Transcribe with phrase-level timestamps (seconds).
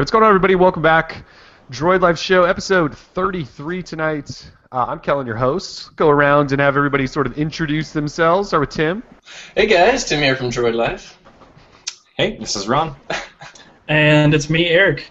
[0.00, 0.54] what's going on, everybody?
[0.54, 1.26] Welcome back.
[1.70, 4.50] Droid Life Show, episode 33 tonight.
[4.72, 5.94] Uh, I'm Kellen, your host.
[5.94, 8.48] Go around and have everybody sort of introduce themselves.
[8.48, 9.02] Start with Tim.
[9.54, 11.18] Hey guys, Tim here from Droid Life.
[12.16, 12.96] Hey, this is Ron.
[13.88, 15.10] And it's me, Eric.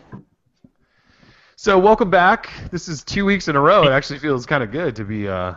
[1.56, 2.50] So, welcome back.
[2.71, 3.84] This is two weeks in a row.
[3.84, 5.54] It actually feels kind of good to be uh,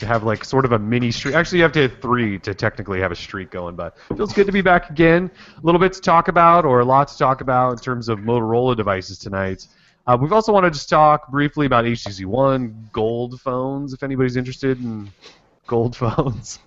[0.00, 1.34] to have like sort of a mini streak.
[1.34, 4.46] Actually, you have to hit three to technically have a streak going, but feels good
[4.46, 5.30] to be back again.
[5.56, 8.18] A little bit to talk about, or a lot to talk about in terms of
[8.18, 9.66] Motorola devices tonight.
[10.06, 14.80] Uh, we've also wanted to talk briefly about HTC One Gold phones, if anybody's interested
[14.80, 15.10] in
[15.66, 16.58] gold phones.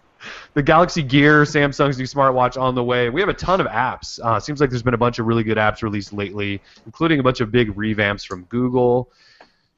[0.53, 3.09] the Galaxy Gear, Samsung's new smartwatch on the way.
[3.09, 4.19] We have a ton of apps.
[4.23, 7.23] Uh, seems like there's been a bunch of really good apps released lately, including a
[7.23, 9.11] bunch of big revamps from Google.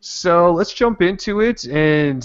[0.02, 1.66] So let's jump into it.
[1.66, 2.24] And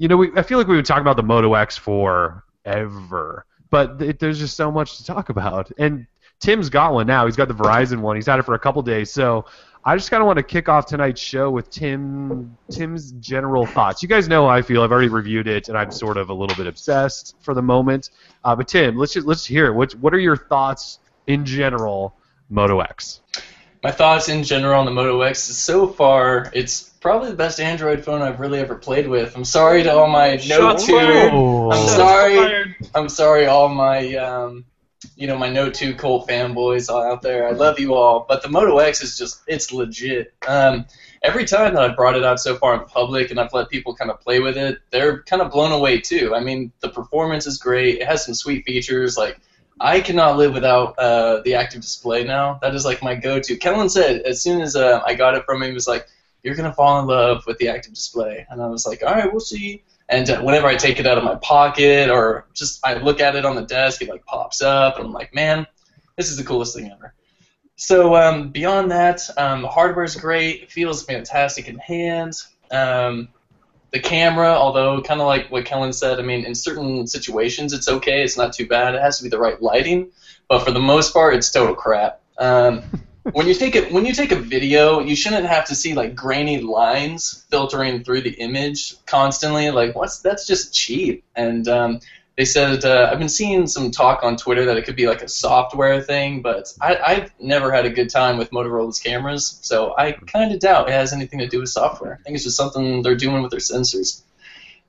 [0.00, 4.00] you know, we, I feel like we've been talking about the Moto X forever, but
[4.00, 5.70] it, there's just so much to talk about.
[5.76, 6.06] And
[6.38, 7.26] Tim's got one now.
[7.26, 8.16] He's got the Verizon one.
[8.16, 9.12] He's had it for a couple days.
[9.12, 9.44] So
[9.84, 14.02] I just kind of want to kick off tonight's show with Tim Tim's general thoughts.
[14.02, 14.80] You guys know how I feel.
[14.82, 18.08] I've already reviewed it, and I'm sort of a little bit obsessed for the moment.
[18.42, 19.74] Uh, but Tim, let's just let's hear it.
[19.74, 22.16] What what are your thoughts in general,
[22.48, 23.20] Moto X?
[23.82, 28.04] My thoughts in general on the Moto X so far, it's probably the best Android
[28.04, 29.36] phone I've really ever played with.
[29.36, 30.92] I'm sorry to all my Note Shots 2.
[30.92, 31.32] fired.
[31.32, 32.36] I'm Shots sorry.
[32.36, 32.74] fired.
[32.94, 34.64] I'm sorry, all my um,
[35.16, 37.48] you know, my Note 2 Colt fanboys out there.
[37.48, 40.34] I love you all, but the Moto X is just it's legit.
[40.46, 40.84] Um,
[41.22, 43.94] every time that I've brought it out so far in public and I've let people
[43.94, 46.34] kind of play with it, they're kind of blown away too.
[46.34, 48.00] I mean, the performance is great.
[48.00, 49.40] It has some sweet features like
[49.80, 52.58] I cannot live without uh, the active display now.
[52.60, 53.56] That is like my go-to.
[53.56, 56.06] Kellen said as soon as uh, I got it from him, he was like,
[56.42, 59.30] "You're gonna fall in love with the active display," and I was like, "All right,
[59.30, 62.94] we'll see." And uh, whenever I take it out of my pocket or just I
[62.94, 65.66] look at it on the desk, it like pops up, and I'm like, "Man,
[66.16, 67.14] this is the coolest thing ever."
[67.76, 70.70] So um, beyond that, um, the is great.
[70.70, 72.34] Feels fantastic in hand.
[72.70, 73.28] Um,
[73.90, 77.88] the camera, although kind of like what Kellen said, I mean, in certain situations it's
[77.88, 78.22] okay.
[78.22, 78.94] It's not too bad.
[78.94, 80.10] It has to be the right lighting,
[80.48, 82.20] but for the most part, it's total crap.
[82.38, 82.82] Um,
[83.32, 86.14] when you take it, when you take a video, you shouldn't have to see like
[86.14, 89.70] grainy lines filtering through the image constantly.
[89.70, 91.24] Like, what's that's just cheap.
[91.36, 92.00] And um,
[92.36, 95.22] they said uh, I've been seeing some talk on Twitter that it could be like
[95.22, 99.94] a software thing, but I, I've never had a good time with Motorola's cameras, so
[99.98, 102.18] I kind of doubt it has anything to do with software.
[102.18, 104.22] I think it's just something they're doing with their sensors.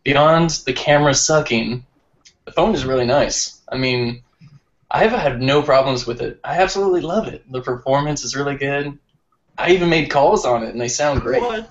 [0.04, 1.86] Beyond the camera sucking,
[2.46, 3.60] the phone is really nice.
[3.68, 4.24] I mean,
[4.94, 6.40] I've had no problems with it.
[6.44, 7.50] I absolutely love it.
[7.50, 9.00] The performance is really good.
[9.58, 11.42] I even made calls on it, and they sound great.
[11.42, 11.70] What?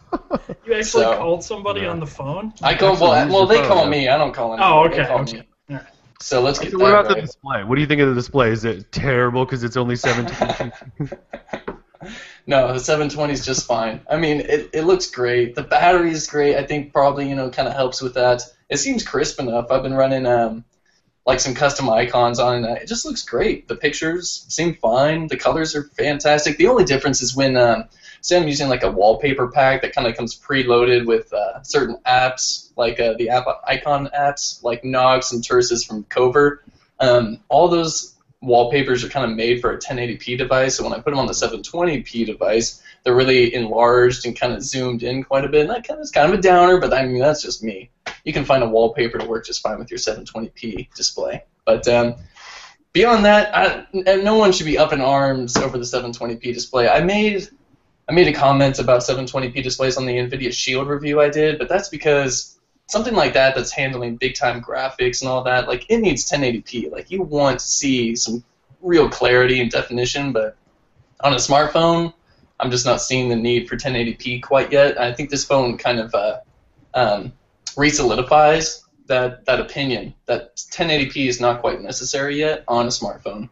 [0.65, 1.89] You actually So- called somebody Yeah.
[1.91, 2.55] on the phone?
[2.63, 3.91] I call well, well they phone, call yeah.
[3.91, 4.09] me.
[4.09, 4.73] I don't call anybody.
[4.73, 5.43] Oh, okay, call okay.
[5.69, 5.79] me.
[6.23, 7.65] So let's get So that what about the display?
[7.65, 8.51] What do you think of the display?
[8.51, 11.17] Is it terrible because it's only 720?
[12.47, 14.03] no, the 720 is just fine.
[14.09, 15.55] I mean, it, it looks great.
[15.55, 16.57] The battery is great.
[16.57, 18.43] I think probably you know kind of helps with that.
[18.69, 19.71] It seems crisp enough.
[19.71, 20.65] I've been running um
[21.27, 22.83] like some custom icons on it.
[22.83, 23.69] It just looks great.
[23.69, 25.27] The pictures seem fine.
[25.27, 26.57] The colors are fantastic.
[26.57, 27.85] The only difference is when um,
[28.21, 31.97] say I'm using like a wallpaper pack that kind of comes preloaded with uh, certain
[32.07, 36.65] apps like uh, the app icon apps like Nox and Tursus from Cover.
[36.99, 40.77] Um, all those wallpapers are kind of made for a 1080p device.
[40.77, 44.63] So when I put them on the 720p device, they're really enlarged and kind of
[44.63, 45.63] zoomed in quite a bit.
[45.63, 47.91] And that kind of is kind of a downer, but I mean that's just me.
[48.25, 51.45] You can find a wallpaper to work just fine with your 720p display.
[51.65, 52.17] But um,
[52.93, 56.89] beyond that, I, no one should be up in arms over the 720p display.
[56.89, 57.49] I made
[58.09, 61.69] I made a comment about 720p displays on the NVIDIA Shield review I did, but
[61.69, 65.99] that's because something like that that's handling big time graphics and all that, like it
[65.99, 66.91] needs 1080p.
[66.91, 68.43] Like you want to see some
[68.83, 70.57] real clarity and definition, but
[71.21, 72.13] on a smartphone,
[72.59, 75.01] I'm just not seeing the need for 1080p quite yet.
[75.01, 76.41] I think this phone kind of uh,
[76.95, 77.33] um,
[77.77, 83.49] re-solidifies that that opinion that 1080p is not quite necessary yet on a smartphone.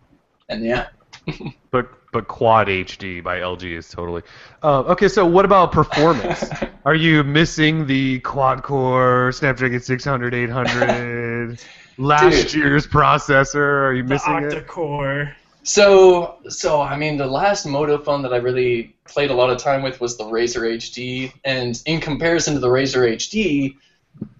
[0.48, 0.88] And yeah,
[1.70, 4.22] but but Quad HD by LG is totally.
[4.62, 6.44] Uh, okay, so what about performance?
[6.84, 11.60] Are you missing the quad core Snapdragon 600, 800,
[11.98, 12.54] last Dude.
[12.54, 13.56] year's processor?
[13.88, 14.52] Are you The missing it?
[14.54, 15.36] octa-core.
[15.64, 19.58] So, so I mean, the last Moto phone that I really played a lot of
[19.58, 23.76] time with was the RAZR HD, and in comparison to the RAZR HD,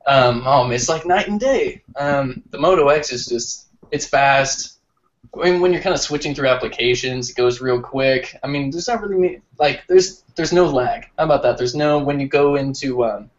[0.06, 1.82] um, um, it's like night and day.
[1.96, 4.78] Um, the Moto X is just, it's fast.
[5.38, 8.36] I mean, when you're kind of switching through applications, it goes real quick.
[8.42, 11.06] I mean, there's not really like there's there's no lag.
[11.18, 11.58] How about that?
[11.58, 13.30] There's no when you go into um,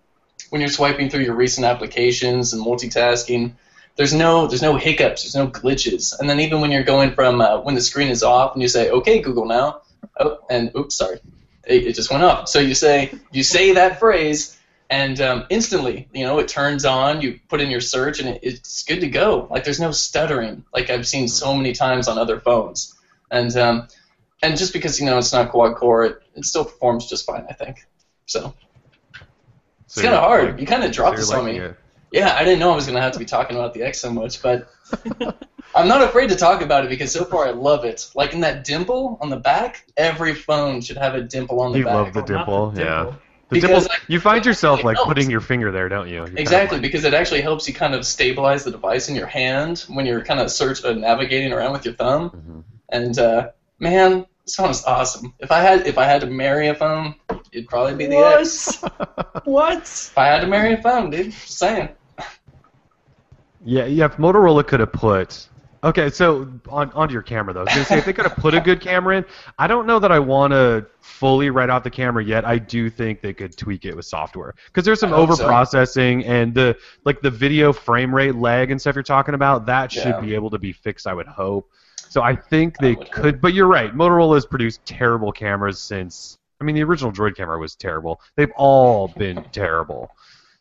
[0.49, 3.53] when you're swiping through your recent applications and multitasking
[3.99, 7.41] there's no there's no hiccups, there's no glitches, and then even when you're going from
[7.41, 9.81] uh, when the screen is off and you say, "Okay, Google now,"
[10.21, 11.19] oh, and oops, sorry,
[11.67, 12.47] it, it just went off.
[12.47, 14.57] So you say you say that phrase,
[14.89, 17.21] and um, instantly, you know, it turns on.
[17.21, 19.47] You put in your search, and it, it's good to go.
[19.51, 22.95] Like there's no stuttering, like I've seen so many times on other phones.
[23.31, 23.87] And um,
[24.41, 27.45] and just because you know it's not quad core, it, it still performs just fine,
[27.49, 27.85] I think.
[28.25, 28.53] So
[29.85, 30.51] it's So kind of hard.
[30.51, 31.57] like- you kind of dropped you're this on me.
[31.57, 31.75] it.
[32.11, 34.11] Yeah, I didn't know I was gonna have to be talking about the X so
[34.11, 34.67] much, but
[35.75, 38.09] I'm not afraid to talk about it because so far I love it.
[38.15, 41.77] Like in that dimple on the back, every phone should have a dimple on the
[41.79, 41.93] You back.
[41.93, 43.13] love the Not dimple, yeah.
[43.49, 45.07] The Because dimple, you find yourself like helps.
[45.07, 46.15] putting your finger there, don't you?
[46.17, 49.09] You're kind of Exactly, like- because it actually helps you kind of stabilize the device
[49.09, 52.29] in your hand when you're kind of search uh, navigating around with your thumb.
[52.29, 52.63] Mhm.
[52.89, 53.49] And uh,
[53.79, 55.33] man, this phone is awesome.
[55.39, 57.15] If I had if I had to marry a phone,
[57.51, 58.39] it'd probably be the What?
[58.41, 58.83] X.
[59.45, 59.81] What?
[59.83, 61.89] If I had to marry a phone, dude, just saying.
[63.65, 64.05] Yeah, yeah.
[64.05, 65.47] If Motorola could have put.
[65.81, 67.61] Okay, so on onto your camera though.
[67.61, 69.25] I was gonna say if they could have put a good camera in,
[69.57, 72.43] I don't know that I want to fully write out the camera yet.
[72.43, 75.35] I do think they could tweak it with software because there's some I hope over
[75.35, 75.45] so.
[75.45, 79.65] processing and the like the video frame rate lag and stuff you're talking about.
[79.67, 80.19] That should Yeah.
[80.19, 81.07] be able to be fixed.
[81.07, 81.69] I would hope.
[82.09, 83.93] So I think they would could, but you're right.
[83.95, 86.37] Motorola has produced terrible cameras since.
[86.59, 88.19] I mean, the original Droid camera was terrible.
[88.35, 90.09] They've all been terrible.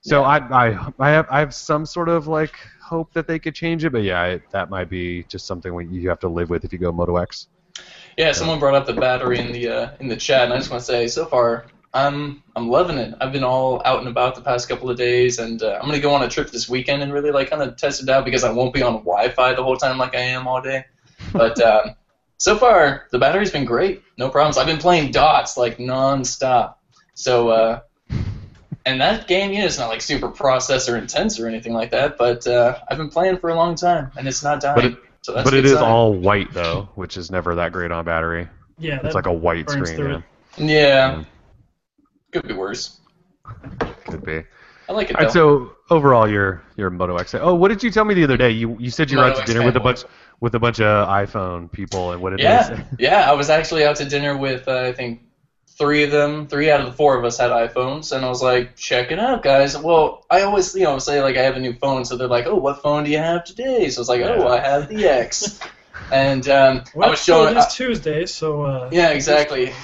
[0.03, 2.55] So I, I, I have, I have some sort of like
[2.89, 5.87] hope that they could change it, but yeah, it, that might be just something we,
[5.87, 7.49] you have to live with if you go Moto X.
[8.17, 10.71] Yeah, someone brought up the battery in the uh, in the chat, and I just
[10.71, 13.15] want to say, so far, I'm I'm loving it.
[13.21, 16.01] I've been all out and about the past couple of days, and uh, I'm gonna
[16.01, 18.43] go on a trip this weekend and really like kind of test it out because
[18.43, 20.85] I won't be on Wi-Fi the whole time like I am all day.
[21.33, 21.97] But um,
[22.39, 24.57] so far, the battery's been great, no problems.
[24.57, 26.81] I've been playing Dots like non-stop.
[27.15, 27.81] So, uh,
[28.89, 32.47] and that game, yeah, is not like super processor intense or anything like that, but
[32.47, 34.75] uh, I've been playing for a long time, and it's not dying.
[34.77, 35.83] But it- so that's but a it good is sign.
[35.91, 38.49] all white though, which is never that great on battery.
[38.79, 39.97] Yeah, It's like a white screen.
[39.97, 40.23] through
[40.57, 40.67] Yeah.
[40.67, 41.25] Yeah.
[42.33, 43.01] Could be worse.
[44.07, 44.43] could be.
[44.89, 45.25] I like it All though.
[45.27, 47.35] right, so overall, your your Moto X.
[47.35, 48.51] Oh, what did you tell me the other day?
[48.51, 50.05] You you said you were out to X dinner with a bunch
[50.41, 52.85] with a bunch of iPhone people, and what did they yeah, say?
[52.99, 53.29] yeah.
[53.31, 55.23] I was actually out to dinner with uh, I think
[55.79, 56.49] three of them.
[56.49, 59.19] Three out of the four of us had iPhones, and I was like, "Check it
[59.19, 62.17] out, guys." Well, I always you know say like I have a new phone, so
[62.17, 64.59] they're like, "Oh, what phone do you have today?" So I was like, "Oh, I
[64.59, 65.61] have the X,"
[66.11, 67.55] and um, Well, I was showing.
[67.55, 69.75] Well, it is Tuesday, so uh, Yeah, exactly.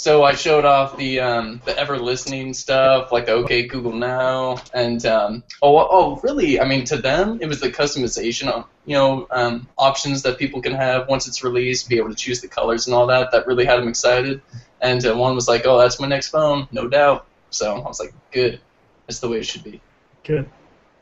[0.00, 4.56] So I showed off the um, the ever listening stuff, like the OK Google Now,
[4.72, 6.58] and um, oh oh really?
[6.58, 10.62] I mean, to them, it was the customization, of, you know, um, options that people
[10.62, 13.30] can have once it's released, be able to choose the colors and all that.
[13.32, 14.40] That really had them excited.
[14.80, 18.00] And uh, one was like, "Oh, that's my next phone, no doubt." So I was
[18.00, 18.58] like, "Good,
[19.06, 19.82] that's the way it should be."
[20.24, 20.48] good.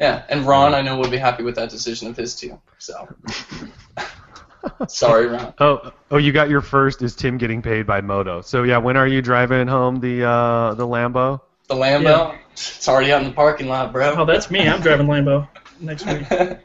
[0.00, 2.60] Yeah, and Ron, I know would be happy with that decision of his too.
[2.78, 3.06] So
[4.88, 5.54] sorry, Ron.
[5.60, 7.02] Oh, oh, you got your first.
[7.02, 8.40] Is Tim getting paid by Moto?
[8.40, 11.40] So yeah, when are you driving home the uh, the Lambo?
[11.68, 14.14] The Lambo, it's already out in the parking lot, bro.
[14.16, 14.66] Oh, that's me.
[14.66, 15.46] I'm driving Lambo
[15.80, 16.26] next week.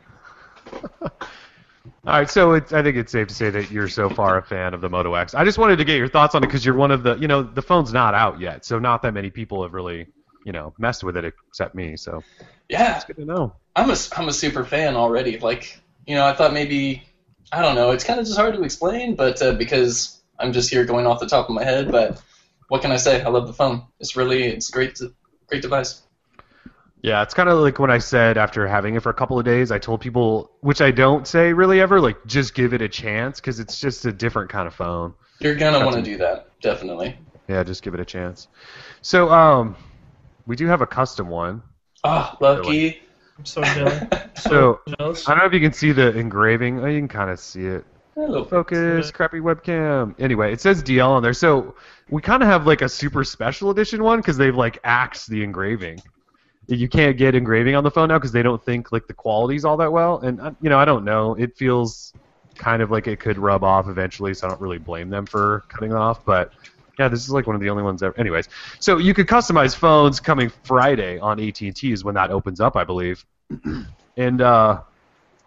[2.05, 4.43] All right, so it's, I think it's safe to say that you're so far a
[4.43, 5.33] fan of the Moto X.
[5.33, 7.29] I just wanted to get your thoughts on it because you're one of the, you
[7.29, 10.07] know, the phone's not out yet, so not that many people have really,
[10.45, 11.95] you know, messed with it except me.
[11.95, 12.21] So
[12.67, 13.55] yeah, it's good to know.
[13.75, 15.39] I'm a, I'm a super fan already.
[15.39, 17.03] Like, you know, I thought maybe,
[17.53, 20.71] I don't know, it's kind of just hard to explain, but uh, because I'm just
[20.71, 22.19] here going off the top of my head, but
[22.67, 23.21] what can I say?
[23.21, 23.83] I love the phone.
[23.99, 24.99] It's really, it's great,
[25.45, 26.01] great device.
[27.03, 29.45] Yeah, it's kind of like when I said after having it for a couple of
[29.45, 32.89] days, I told people, which I don't say really ever, like just give it a
[32.89, 35.13] chance because it's just a different kind of phone.
[35.39, 37.17] You're gonna want to do that, definitely.
[37.47, 38.47] Yeah, just give it a chance.
[39.03, 39.75] So, um,
[40.47, 41.61] we do have a custom one.
[42.03, 43.01] Ah, lucky.
[43.43, 44.03] I'm so jealous.
[44.37, 45.27] So jealous.
[45.27, 46.79] I don't know if you can see the engraving.
[46.79, 47.83] Oh, you can kind of see it.
[48.15, 48.45] Hello.
[48.45, 50.15] Focus, crappy webcam.
[50.17, 51.33] Anyway, it says DL on there.
[51.33, 51.75] So
[52.09, 55.43] we kind of have like a super special edition one because they've like axed the
[55.43, 56.01] engraving.
[56.67, 59.65] You can't get engraving on the phone now because they don't think like the quality's
[59.65, 60.19] all that well.
[60.19, 61.33] And uh, you know, I don't know.
[61.33, 62.13] It feels
[62.55, 65.65] kind of like it could rub off eventually, so I don't really blame them for
[65.67, 66.23] cutting it off.
[66.23, 66.53] But
[66.97, 68.17] yeah, this is like one of the only ones ever.
[68.17, 68.47] Anyways,
[68.79, 72.85] so you could customize phones coming Friday on AT&T is when that opens up, I
[72.85, 73.25] believe.
[74.17, 74.81] And uh,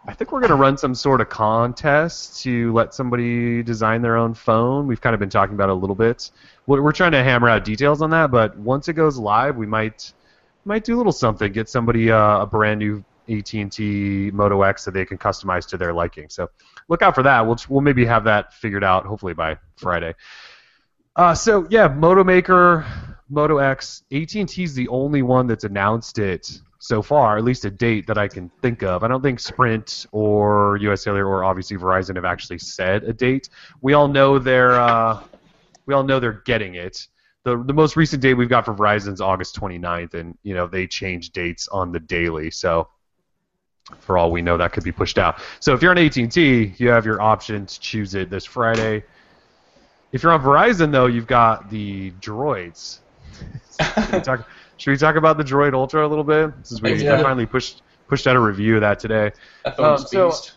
[0.07, 4.15] I think we're going to run some sort of contest to let somebody design their
[4.15, 4.87] own phone.
[4.87, 6.31] We've kind of been talking about it a little bit.
[6.65, 10.13] We're trying to hammer out details on that, but once it goes live, we might
[10.63, 11.51] might do a little something.
[11.51, 15.93] Get somebody uh, a brand new AT&T Moto X that they can customize to their
[15.93, 16.29] liking.
[16.29, 16.49] So
[16.87, 17.45] look out for that.
[17.45, 20.15] We'll we'll maybe have that figured out hopefully by Friday.
[21.15, 22.85] Uh, so yeah, Moto Maker,
[23.29, 27.71] Moto X, AT&T is the only one that's announced it so far, at least a
[27.71, 29.03] date that I can think of.
[29.03, 33.49] I don't think Sprint or US Cellular or obviously Verizon have actually said a date.
[33.81, 35.23] We all know they're uh,
[35.85, 37.07] we all know they're getting it.
[37.43, 40.67] the the most recent date we've got for Verizon is August 29th, and you know
[40.67, 42.87] they change dates on the daily, so
[43.99, 45.39] for all we know that could be pushed out.
[45.59, 49.03] So if you're on AT&T, you have your option to choose it this Friday.
[50.11, 52.99] If you're on Verizon though, you've got the Droids.
[54.77, 56.51] should, we talk, should we talk about the Droid Ultra a little bit?
[56.63, 57.15] Since we Yeah.
[57.19, 59.31] I finally pushed pushed out a review of that today.
[59.65, 60.53] That phone's Um, so- beast.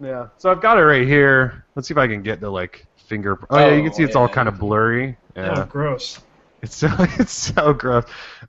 [0.00, 0.26] Yeah.
[0.38, 1.64] So I've got it right here.
[1.74, 3.38] Let's see if I can get the like finger.
[3.50, 5.16] Oh, yeah, you can see it's all kind of blurry.
[5.36, 5.66] Oh, Yeah.
[5.68, 6.20] gross.
[6.62, 8.04] It's so it's so gross.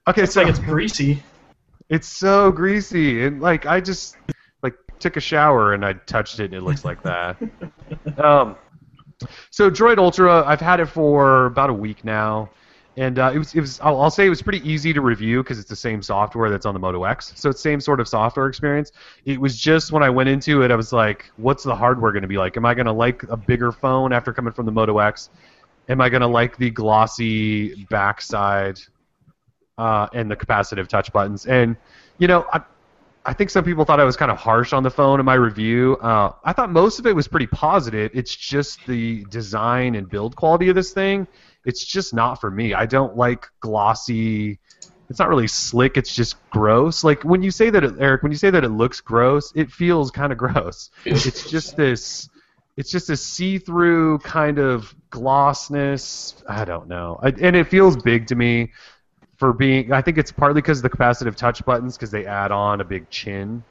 [0.07, 1.23] Okay, It's so like it's greasy.
[1.89, 4.17] it's so greasy and like I just
[4.63, 7.37] like took a shower and I touched it and it looks like that.
[8.17, 8.55] um,
[9.49, 12.49] so Droid Ultra, I've had it for about a week now,
[12.97, 15.43] and uh, it was it was I'll, I'll say it was pretty easy to review
[15.43, 18.07] because it's the same software that's on the Moto X, so it's same sort of
[18.07, 18.91] software experience.
[19.23, 22.23] It was just when I went into it, I was like, what's the hardware going
[22.23, 22.57] to be like?
[22.57, 25.29] Am I going to like a bigger phone after coming from the Moto X?
[25.89, 28.79] Am I going to like the glossy backside
[29.77, 31.45] uh, and the capacitive touch buttons?
[31.45, 31.77] And
[32.17, 32.61] you know, I,
[33.27, 35.35] I think some people thought I was kind of harsh on the phone in my
[35.35, 35.97] review.
[35.97, 38.09] Uh, I thought most of it was pretty positive.
[38.15, 41.27] It's just the design and build quality of this thing.
[41.67, 42.73] It's just not for me.
[42.73, 44.57] I don't like glossy.
[45.09, 45.97] It's not really slick.
[45.97, 47.03] It's just gross.
[47.03, 49.69] Like when you say that, it, Eric, when you say that it looks gross, it
[49.69, 50.89] feels kind of gross.
[51.03, 52.29] It's just this.
[52.77, 56.35] It's just a see-through kind of glossness.
[56.47, 58.71] I don't know, I, and it feels big to me
[59.35, 59.91] for being.
[59.91, 62.85] I think it's partly because of the capacitive touch buttons because they add on a
[62.85, 63.63] big chin,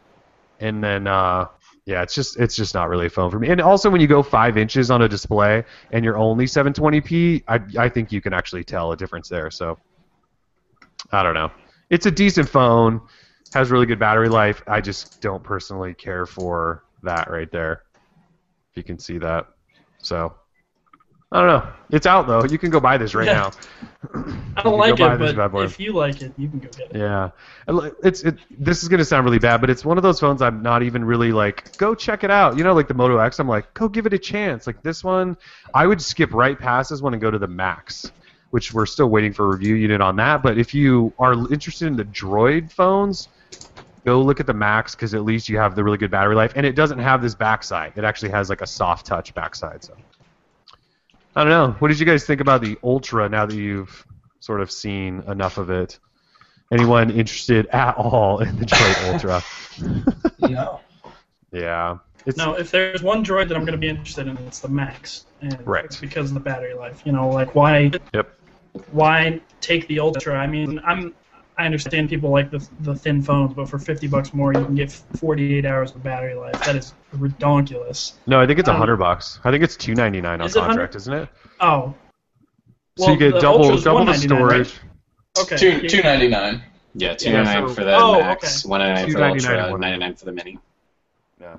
[0.61, 1.47] and then uh,
[1.87, 3.49] yeah, it's just it's just not really a phone for me.
[3.49, 7.61] And also when you go five inches on a display and you're only 720p, I
[7.79, 9.53] I think you can actually tell a difference there.
[9.53, 9.79] So
[11.13, 11.51] I don't know.
[11.89, 13.01] It's a decent phone,
[13.55, 14.63] has really good battery life.
[14.67, 17.83] I just don't personally care for that right there.
[18.73, 19.47] If you can see that,
[19.99, 20.35] so.
[21.33, 21.69] I don't know.
[21.91, 22.45] It's out though.
[22.45, 23.33] You can go buy this right Yeah.
[23.35, 23.51] now.
[24.57, 26.97] I don't like it, but if you like it, you can go get it.
[26.97, 27.31] Yeah,
[28.05, 28.39] it's it.
[28.51, 31.05] This is gonna sound really bad, but it's one of those phones I'm not even
[31.05, 31.77] really like.
[31.79, 32.57] Go check it out.
[32.57, 33.41] You know, like the Moto X.
[33.41, 34.67] I'm like, go give it a chance.
[34.69, 35.37] Like this one,
[35.75, 38.13] I would skip right past this one and go to the Max,
[38.51, 40.45] which we're still waiting for a review unit on that.
[40.45, 43.29] But if you are interested in the Droid phones,
[44.05, 46.53] go look at the Max because at least you have the really good battery life,
[46.55, 47.95] and it doesn't have this backside.
[47.97, 49.83] It actually has like a soft touch backside.
[49.83, 49.95] So.
[51.37, 51.77] I don't know.
[51.79, 54.05] What did you guys think about the Ultra now that you've
[54.41, 55.99] sort of seen enough of it?
[56.73, 59.13] Anyone interested at all in the Droid
[60.41, 60.51] Ultra?
[60.51, 60.81] no.
[61.53, 61.99] Yeah.
[62.25, 64.69] It's, No, if there's one droid that I'm going to be interested in, it's the
[64.69, 65.85] Max, and Right.
[65.85, 67.03] it's because of the battery life.
[67.05, 67.93] You know, like why?
[68.15, 68.33] Yep.
[68.91, 70.37] Why take the Ultra?
[70.37, 71.15] I mean, I'm.
[71.59, 74.75] I understand people like the, the thin phones, but for 50 bucks more, you can
[74.75, 76.53] get 48 hours of battery life.
[76.67, 78.13] That is redonkulous.
[78.27, 79.41] No, I think it's a Um, hundred bucks.
[79.43, 81.29] I think it's two ninety nine on Is it contract, isn't it?
[81.61, 81.95] Oh.
[82.99, 84.67] so you get the double double the 199, right?
[84.67, 84.81] storage.
[85.39, 85.57] Okay.
[85.81, 86.63] Two two ninety nine.
[86.95, 88.71] Yeah, two Yeah, so- for the Oh, Max, okay.
[88.71, 90.59] one ninety nine for the $2.99 Ultra, and one- ninety nine for the Mini.
[91.41, 91.57] Yeah.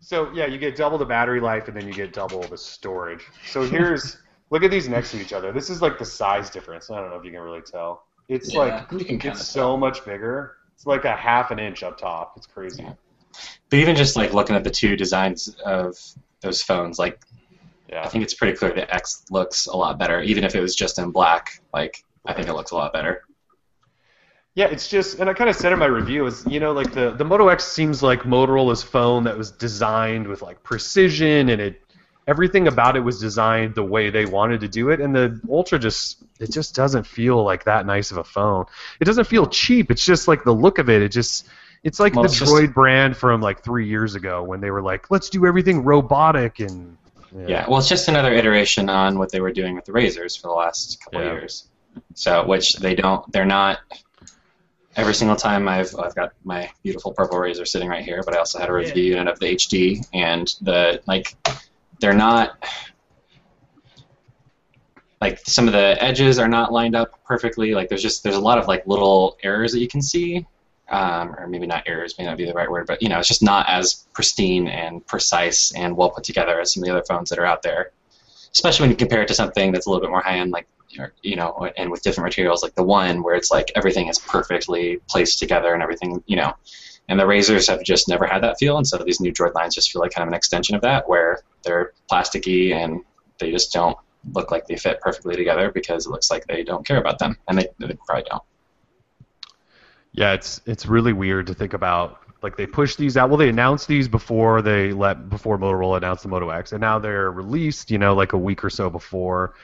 [0.00, 3.26] So yeah, you get double the battery life and then you get double the storage.
[3.46, 4.16] So here's
[4.50, 5.52] look at these next to each other.
[5.52, 6.90] This is like the size difference.
[6.90, 8.04] I don't know if you can really tell.
[8.30, 10.56] It's Yeah, like you can it's so much bigger.
[10.74, 12.34] It's like a half an inch up top.
[12.36, 12.84] It's crazy.
[12.84, 12.92] Yeah.
[13.68, 15.98] But even just like looking at the two designs of
[16.40, 17.20] those phones, like
[17.92, 20.22] I think it's pretty clear the X looks a lot better.
[20.22, 23.24] Even if it was just in black, like I think it looks a lot better.
[24.54, 26.92] Yeah, it's just, and I kind of said in my review is, you know, like
[26.92, 31.60] the the Moto X seems like Motorola's phone that was designed with like precision, and
[31.60, 31.82] it
[32.30, 35.78] everything about it was designed the way they wanted to do it, and the Ultra
[35.78, 38.64] just it just doesn't feel like that nice of a phone.
[39.00, 39.90] It doesn't feel cheap.
[39.90, 41.02] It's just like the look of it.
[41.02, 41.48] It just
[41.82, 44.70] it's like Well, the it's just- Droid brand from like three years ago when they
[44.70, 46.96] were like, let's do everything robotic and
[47.46, 47.66] Yeah.
[47.68, 50.54] well, it's just another iteration on what they were doing with the RAZRs for the
[50.54, 51.26] last couple Yeah.
[51.28, 51.68] of years.
[52.14, 53.78] So, which they don't, they're not.
[54.96, 58.38] Every single time I've I've got my beautiful purple RAZR sitting right here, but I
[58.38, 58.78] also had a Yeah.
[58.78, 61.34] review unit of the HD, and the like,
[62.00, 62.64] they're not.
[65.20, 67.74] Like some of the edges are not lined up perfectly.
[67.74, 70.46] Like there's just there's a lot of like little errors that you can see,
[70.88, 73.28] um, or maybe not errors may not be the right word, but you know it's
[73.28, 77.04] just not as pristine and precise and well put together as some of the other
[77.06, 77.92] phones that are out there
[78.52, 80.66] especially when you compare it to something that's a little bit more high end, like
[81.22, 84.98] you know, and with different materials, like the one where it's like everything is perfectly
[85.08, 86.52] placed together and everything, you know.
[87.10, 89.74] And the RAZRs have just never had that feel, and so these new Droid lines
[89.74, 93.00] just feel like kind of an extension of that, where they're plasticky and
[93.38, 93.98] they just don't
[94.32, 97.36] look like they fit perfectly together because it looks like they don't care about them,
[97.48, 98.42] and they, they probably don't.
[100.12, 102.18] Yeah, it's it's really weird to think about.
[102.42, 103.28] Like they pushed these out.
[103.28, 107.00] Well, they announced these before they let before Motorola announced the Moto X, and now
[107.00, 107.90] they're released.
[107.90, 109.54] You know, like a week or so before.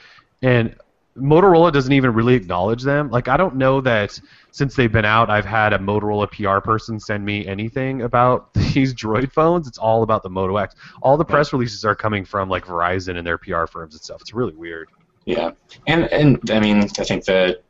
[0.43, 0.77] And
[1.17, 3.11] Motorola doesn't even really acknowledge them.
[3.11, 4.21] Like I don't know that
[4.51, 8.95] since they've been out, I've had a Motorola PR person send me anything about these
[8.95, 9.67] Droid phones.
[9.67, 10.75] It's all about the Moto X.
[11.03, 14.21] All the press releases are coming from like Verizon and their PR firms and stuff.
[14.21, 14.89] It's really weird.
[15.25, 15.53] Yeah,
[15.87, 17.63] and and I mean, I think that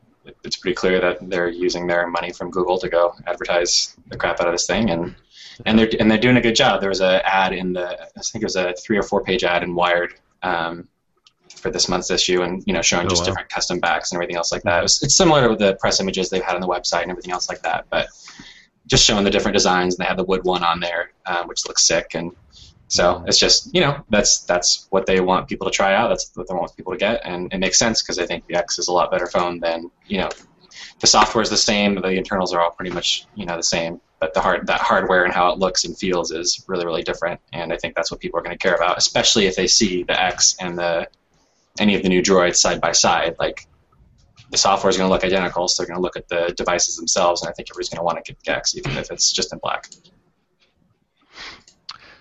[0.43, 4.39] it's pretty clear that they're using their money from Google to go advertise the crap
[4.39, 5.15] out of this thing, and
[5.65, 6.81] and they're and they're doing a good job.
[6.81, 9.43] There was an ad in the I think it was a three or four page
[9.43, 10.13] ad in Wired
[10.43, 10.87] um,
[11.67, 13.25] for this month's issue, and you know showing Oh, just wow.
[13.27, 14.79] different custom backs and everything else like that.
[14.79, 17.31] It was, it's similar to the press images they've had on the website and everything
[17.31, 18.07] else like that, but
[18.87, 19.95] just showing the different designs.
[19.95, 22.31] And they had the wood one on there, um, which looks sick, and
[22.87, 26.07] so it's just you know that's that's what they want people to try out.
[26.07, 28.55] That's what they want people to get, and it makes sense because I think the
[28.55, 30.29] X is a lot better phone than you know
[31.01, 33.99] the software is the same, the internals are all pretty much you know the same,
[34.21, 37.41] but the hard that hardware and how it looks and feels is really really different,
[37.51, 40.03] and I think that's what people are going to care about, especially if they see
[40.03, 41.07] the X and the
[41.79, 43.35] any of the new droids side by side.
[43.39, 43.67] Like
[44.51, 46.95] the software is going to look identical, so they're going to look at the devices
[46.95, 49.31] themselves, and I think everybody's going to want to get the X even if it's
[49.31, 49.87] just in black.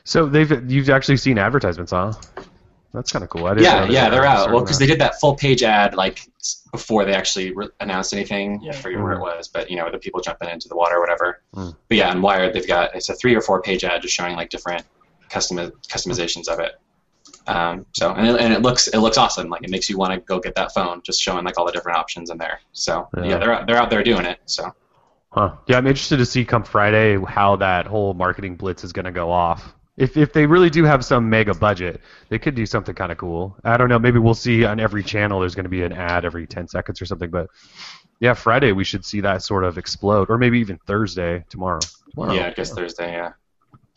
[0.04, 2.12] So they've you've actually seen advertisements, huh?
[2.92, 3.46] That's kind of cool.
[3.46, 4.50] I didn't Yeah, know yeah, they're out.
[4.50, 6.20] Well, because they did that full page ad like
[6.72, 8.62] before they actually re- announced anything.
[8.62, 8.70] Yeah.
[8.70, 11.00] I forget where it was, but you know, the people jumping into the water or
[11.00, 11.42] whatever.
[11.54, 11.76] Mm.
[11.88, 14.34] But yeah, on Wired they've got it's a three or four page ad just showing
[14.34, 14.84] like different
[15.28, 15.58] custom
[15.88, 16.80] customizations of it.
[17.46, 19.48] Um, so and it, and it looks it looks awesome.
[19.48, 21.72] Like it makes you want to go get that phone, just showing like all the
[21.72, 22.60] different options in there.
[22.72, 23.24] So Yeah.
[23.24, 24.40] yeah, they're out, they're out there doing it.
[24.46, 24.74] So
[25.32, 25.52] Huh.
[25.66, 29.12] Yeah, I'm interested to see come Friday how that whole marketing blitz is going to
[29.12, 29.74] go off.
[29.96, 33.18] If if they really do have some mega budget, they could do something kind of
[33.18, 33.56] cool.
[33.64, 33.98] I don't know.
[33.98, 35.40] Maybe we'll see on every channel.
[35.40, 37.30] There's going to be an ad every 10 seconds or something.
[37.30, 37.48] But
[38.18, 41.80] yeah, Friday we should see that sort of explode, or maybe even Thursday tomorrow.
[42.12, 42.32] Tomorrow.
[42.32, 43.12] yeah, I guess Thursday.
[43.12, 43.32] Yeah.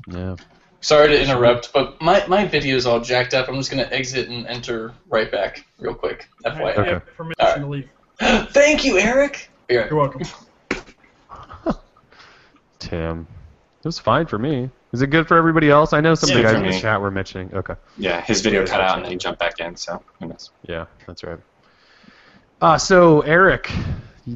[0.07, 0.35] Yeah.
[0.81, 3.49] Sorry to interrupt, but my, my video is all jacked up.
[3.49, 6.29] I'm just gonna exit and enter right back real quick.
[6.45, 6.77] FYI.
[6.77, 6.89] Okay.
[6.91, 7.61] have permission Alright.
[7.61, 7.89] to leave.
[8.53, 9.49] Thank you, Eric.
[9.69, 10.21] You're You're welcome.
[12.79, 13.27] Tim,
[13.79, 14.69] it was fine for me.
[14.93, 15.93] Is it good for everybody else?
[15.93, 16.79] I know some of the Yeah, guys in the me.
[16.79, 17.53] chat were mentioning.
[17.53, 17.75] Okay.
[17.97, 19.75] Yeah, his video cut out and then he jumped back in.
[19.75, 20.49] So who knows?
[20.67, 21.37] Yeah, that's right.
[22.61, 23.69] Uh, so Eric,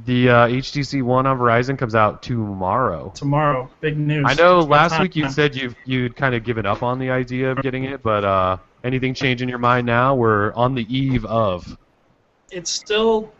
[0.05, 3.11] the uh, HTC One on Verizon comes out tomorrow.
[3.15, 4.25] Tomorrow, big news.
[4.27, 7.51] I know last week you said you you'd kind of given up on the idea
[7.51, 10.15] of getting it, but uh, anything changing your mind now?
[10.15, 11.77] We're on the eve of.
[12.51, 13.31] it's still.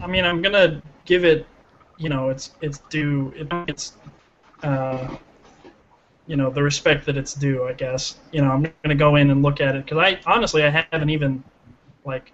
[0.00, 1.46] I mean, I'm gonna give it.
[1.96, 3.32] You know, it's it's due.
[3.36, 3.94] It, it's.
[4.62, 5.16] Uh,
[6.26, 7.64] you know the respect that it's due.
[7.64, 8.18] I guess.
[8.32, 11.10] You know, I'm gonna go in and look at it because I honestly I haven't
[11.10, 11.42] even
[12.04, 12.32] like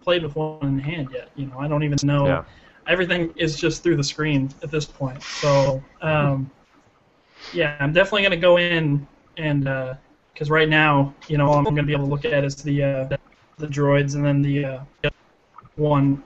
[0.00, 1.30] played with one in hand yet.
[1.36, 2.26] You know, I don't even know.
[2.26, 2.44] Yeah.
[2.86, 5.22] Everything is just through the screen at this point.
[5.22, 6.50] So, um,
[7.52, 9.64] yeah, I'm definitely gonna go in and
[10.32, 12.82] because right now, you know, all I'm gonna be able to look at is the
[12.82, 13.16] uh,
[13.58, 14.80] the droids and then the uh,
[15.76, 16.22] one,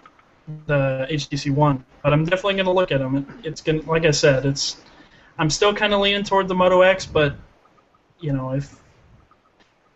[0.67, 1.85] the HTC One.
[2.03, 3.17] But I'm definitely gonna look at them.
[3.17, 4.83] It, it's gonna, like I said, it's.
[5.41, 7.37] I'm still kind of leaning toward the Moto X, but
[8.19, 8.75] you know, if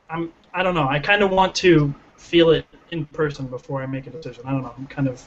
[0.09, 0.89] I'm, I don't know.
[0.89, 4.45] I kind of want to feel it in person before I make a decision.
[4.47, 4.75] I don't know.
[4.77, 5.25] I'm kind of.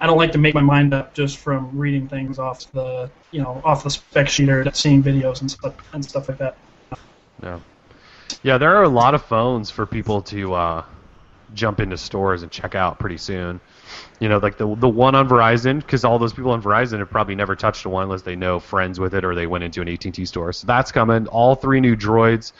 [0.00, 3.42] I don't like to make my mind up just from reading things off the, you
[3.42, 6.56] know, off the spec sheet or seeing videos and stuff and stuff like that.
[7.42, 7.60] Yeah.
[8.42, 10.84] Yeah, there are a lot of phones for people to uh,
[11.54, 13.60] jump into stores and check out pretty soon.
[14.20, 17.10] You know, like the the one on Verizon, because all those people on Verizon have
[17.10, 19.80] probably never touched a one unless they know friends with it or they went into
[19.80, 20.52] an AT&T store.
[20.52, 21.26] So that's coming.
[21.28, 22.52] All three new droids.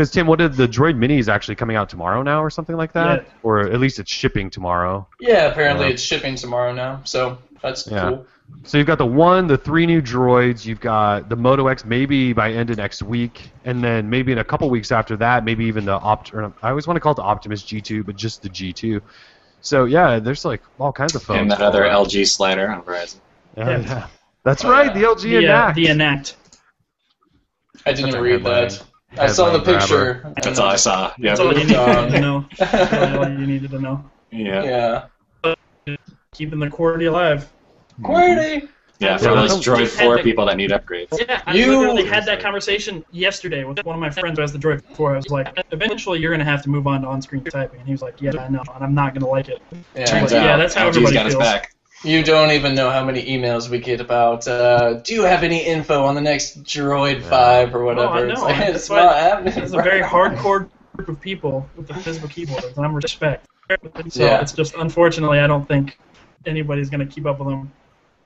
[0.00, 2.74] Because Tim, what did the Droid Mini is actually coming out tomorrow now or something
[2.74, 3.28] like that, Yeah.
[3.42, 5.06] or at least it's shipping tomorrow.
[5.20, 5.92] Yeah, apparently Yeah.
[5.92, 8.08] it's shipping tomorrow now, so that's Yeah.
[8.08, 8.26] cool.
[8.64, 10.64] So you've got the one, the three new droids.
[10.64, 14.38] You've got the Moto X maybe by end of next week, and then maybe in
[14.38, 16.32] a couple weeks after that, maybe even the Opt.
[16.32, 19.02] Or I always want to call it the Optimus G2, but just the G2.
[19.60, 21.40] So yeah, there's like all kinds of phones.
[21.42, 23.16] And that other for- LG slider on Verizon.
[23.54, 23.78] Yeah, Yeah.
[23.80, 24.06] yeah.
[24.44, 26.36] That's Oh, right, the LG The, uh, the Enact.
[27.84, 28.68] I didn't That's a read headline.
[28.68, 28.82] that.
[29.18, 30.32] I saw the Headline picture.
[30.42, 31.12] That's all I saw.
[31.18, 31.30] Yeah.
[31.30, 32.46] That's all you needed to um, know.
[32.58, 34.04] That's all you needed to know.
[34.30, 35.06] Yeah.
[35.44, 35.96] Yeah.
[36.32, 37.50] Keeping the QWERTY alive.
[38.02, 38.68] QWERTY.
[39.00, 41.08] Yeah, for those Droid 4 people that need upgrades.
[41.18, 44.52] Yeah, I You- literally had that conversation yesterday with one of my friends who has
[44.52, 45.14] the Droid 4.
[45.14, 47.78] I was like, eventually you're going to have to move on to on-screen typing.
[47.80, 49.62] And he was like, yeah, I know, and I'm not going to like it.
[49.96, 50.04] Yeah.
[50.04, 51.44] Turns Yeah, out that's how LG's everybody got his feels.
[51.44, 51.74] back.
[52.02, 54.48] You don't even know how many emails we get about.
[54.48, 58.08] Uh, do you have any info on the next Droid Five or whatever?
[58.08, 59.58] Oh, I It's like, it's not happening.
[59.58, 63.46] It's a very hardcore group of people with the physical keyboards, and I'm respect.
[64.08, 64.40] So Yeah.
[64.40, 65.98] it's just, unfortunately, I don't think
[66.46, 67.70] anybody's going to keep up with them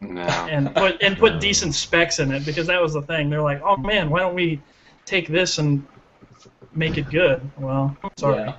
[0.00, 0.22] No.
[0.22, 3.28] and put and put decent specs in it because that was the thing.
[3.28, 4.60] They're like, oh man, why don't we
[5.04, 5.84] take this and
[6.74, 7.40] make it good?
[7.58, 8.36] Well, sorry.
[8.44, 8.54] Yeah.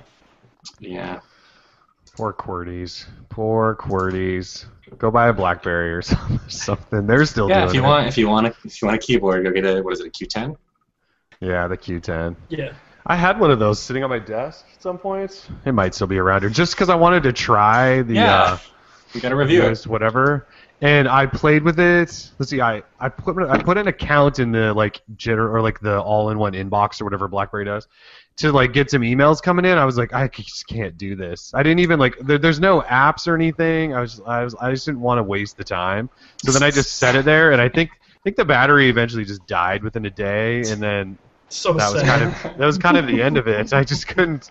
[0.78, 1.20] Yeah.
[2.16, 3.06] Poor QWERTYs.
[3.28, 4.66] Poor QWERTYs.
[4.98, 6.02] Go buy a BlackBerry or
[6.48, 7.06] something.
[7.06, 7.86] They're still Yeah, doing if you it.
[7.86, 10.00] want, if you want, a, if you want a keyboard, go get a what is
[10.00, 10.56] it, a Q10?
[11.40, 12.36] Yeah, the Q10.
[12.48, 12.72] Yeah.
[13.04, 15.48] I had one of those sitting on my desk at some point.
[15.64, 18.42] It might still be around here, just because I wanted to try the Yeah.
[18.42, 18.58] uh,
[19.12, 19.86] You got to review it.
[19.86, 20.46] whatever.
[20.80, 22.30] And I played with it.
[22.38, 25.80] Let's see, I, I put I put an account in the like jitter or like
[25.80, 27.86] the all-in-one inbox or whatever BlackBerry does
[28.38, 29.78] to like get some emails coming in.
[29.78, 31.52] I was like, I just can't do this.
[31.54, 32.18] I didn't even like.
[32.18, 33.94] There, there's no apps or anything.
[33.94, 36.10] I was I was I just didn't want to waste the time.
[36.44, 39.24] So then I just set it there, and I think I think the battery eventually
[39.24, 41.18] just died within a day, and then
[41.48, 43.72] So that was kind of that was kind of the end of it.
[43.72, 44.50] I just couldn't.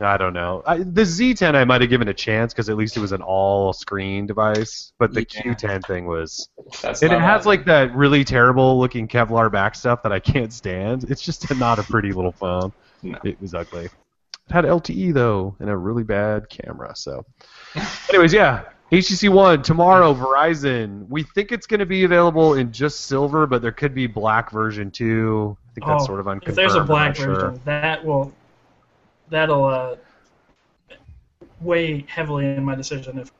[0.00, 0.62] I don't know.
[0.64, 3.20] I, the Z10 I might have given a chance because at least it was an
[3.20, 5.42] all-screen device, but the Yeah.
[5.42, 6.48] Q10 thing was,
[6.82, 7.46] That's and it has happening.
[7.46, 11.02] like that really terrible-looking Kevlar back stuff that I can't stand.
[11.10, 12.72] It's just not a pretty little phone.
[13.02, 13.18] No.
[13.24, 13.84] It was ugly.
[13.86, 13.90] It
[14.52, 16.94] had LTE though, and a really bad camera.
[16.96, 17.24] So,
[18.08, 18.64] anyways, yeah.
[18.90, 21.06] HTC One tomorrow, Verizon.
[21.10, 24.50] We think it's going to be available in just silver, but there could be black
[24.50, 25.58] version too.
[25.68, 26.48] I think that's Oh, sort of unconfirmed.
[26.48, 27.34] If there's a I'm black not sure.
[27.34, 28.32] version, that will
[29.28, 29.96] that'll uh,
[31.60, 33.30] weigh heavily in my decision if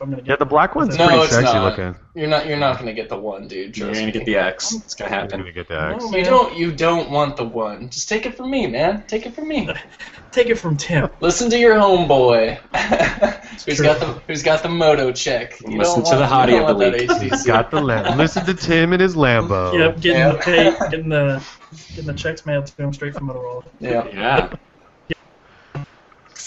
[0.00, 0.28] I'm gonna get.
[0.30, 1.64] Yeah, the black one's No, pretty it's sexy not.
[1.76, 1.96] looking.
[2.14, 2.46] You're not.
[2.46, 3.76] You're not gonna get the one, dude.
[3.76, 4.12] You're Trust gonna me.
[4.12, 4.74] get the X.
[4.74, 5.40] It's gonna I'm happen.
[5.40, 6.04] gonna get the X.
[6.04, 6.56] No, You don't.
[6.56, 7.88] You don't want the one.
[7.90, 9.04] Just take it from me, man.
[9.08, 9.68] Take it from me.
[10.30, 11.08] Take it from Tim.
[11.20, 12.58] Listen to your homeboy.
[13.64, 13.86] who's True.
[13.86, 15.58] got the Who's got the moto check?
[15.66, 17.32] You Listen don't to the want- you hottie of the want that week.
[17.32, 18.16] He's got the lamb.
[18.18, 19.72] Listen to Tim and his Lambo.
[19.76, 20.32] Yep, getting Yeah.
[20.32, 21.42] the pay, getting the
[21.90, 23.64] getting the checks mailed to him straight from Motorola.
[23.80, 24.06] Yeah.
[24.12, 24.52] Yeah.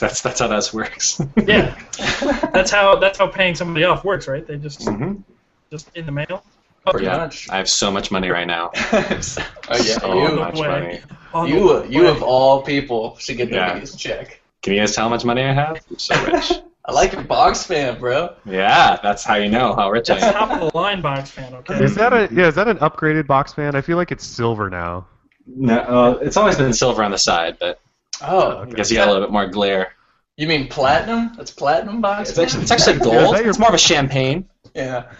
[0.01, 1.21] That's that's how that works.
[1.47, 1.75] Yeah,
[2.53, 4.45] that's how that's how paying somebody off works, right?
[4.45, 5.13] They just hmm
[5.71, 6.43] just in the mail.
[6.89, 7.17] Pretty Yeah.
[7.17, 7.47] much.
[7.51, 8.71] I have so much money right now.
[8.73, 9.05] oh
[9.71, 9.77] yeah.
[9.77, 10.35] So you.
[10.37, 10.67] much way.
[10.67, 10.99] money.
[11.33, 11.85] On You.
[11.85, 12.09] You way.
[12.09, 13.73] of all people should get the Yeah.
[13.75, 14.41] biggest check.
[14.63, 15.79] Can you guys tell how much money I have?
[15.89, 16.51] I'm so rich.
[16.85, 18.35] I like your box fan, bro.
[18.45, 20.33] yeah, that's how you know how rich I That's am.
[20.33, 21.83] top of the line box fan, okay?
[21.83, 22.47] Is that a yeah?
[22.47, 23.75] Is that an upgraded box fan?
[23.75, 25.07] I feel like it's silver now.
[25.45, 27.79] No, uh, it's always been silver on the side, but
[28.21, 29.93] Oh, I guess you got a little bit more glare.
[30.37, 31.33] you mean platinum?
[31.37, 32.29] That's platinum box.
[32.31, 33.35] It's actually, it's actually gold.
[33.35, 34.47] that your- It's more of a champagne.
[34.75, 35.11] Yeah.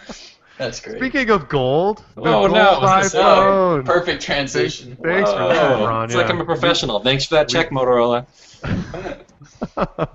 [0.58, 0.98] That's great.
[0.98, 2.80] Speaking of gold, the Oh, gold no.
[2.82, 3.86] iPhone.
[3.86, 4.96] Perfect transition.
[5.04, 6.06] Thanks for that, Ron.
[6.06, 6.30] it's like.
[6.30, 7.00] I'm a professional.
[7.00, 8.28] Thanks for that check, Motorola.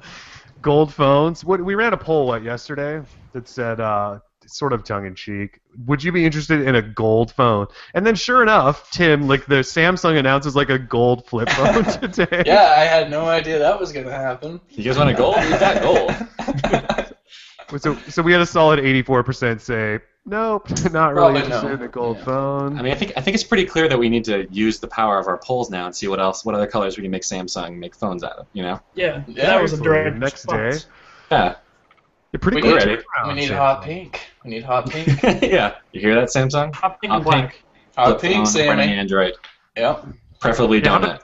[0.62, 1.44] gold phones.
[1.44, 5.60] What we ran a poll what yesterday that said, uh, sort of tongue in cheek,
[5.86, 7.66] would you be interested in a gold phone?
[7.94, 12.42] And then, sure enough, Tim, like the Samsung announces like a gold flip phone today.
[12.46, 14.60] Yeah, I had no idea that was gonna happen.
[14.70, 15.36] You guys want a gold?
[15.36, 16.12] We've got gold.
[17.78, 21.74] So, so we had a solid 84% say, nope, not really Probably interested no.
[21.74, 22.24] in a gold Yeah.
[22.24, 22.78] phone.
[22.78, 24.86] I mean, I think I think it's pretty clear that we need to use the
[24.86, 27.22] power of our polls now and see what else, what other colors we can make
[27.22, 28.46] Samsung make phones out of.
[28.52, 28.80] You know?
[28.94, 29.84] Yeah, Yeah, that was a absolutely.
[30.04, 30.84] direct Next response.
[30.84, 30.90] day.
[31.32, 31.54] Yeah.
[32.32, 32.86] You're pretty We good.
[32.86, 34.20] need- turnaround, we need hot pink.
[34.46, 35.08] We need hot pink.
[35.42, 35.74] yeah.
[35.92, 36.72] You hear that, Samsung?
[36.76, 37.62] Hot pink Hot and black.
[37.96, 38.82] Hot pink, running Sammy.
[38.92, 39.34] Android,
[39.76, 40.06] Yep.
[40.40, 41.20] preferably Yeah, donut.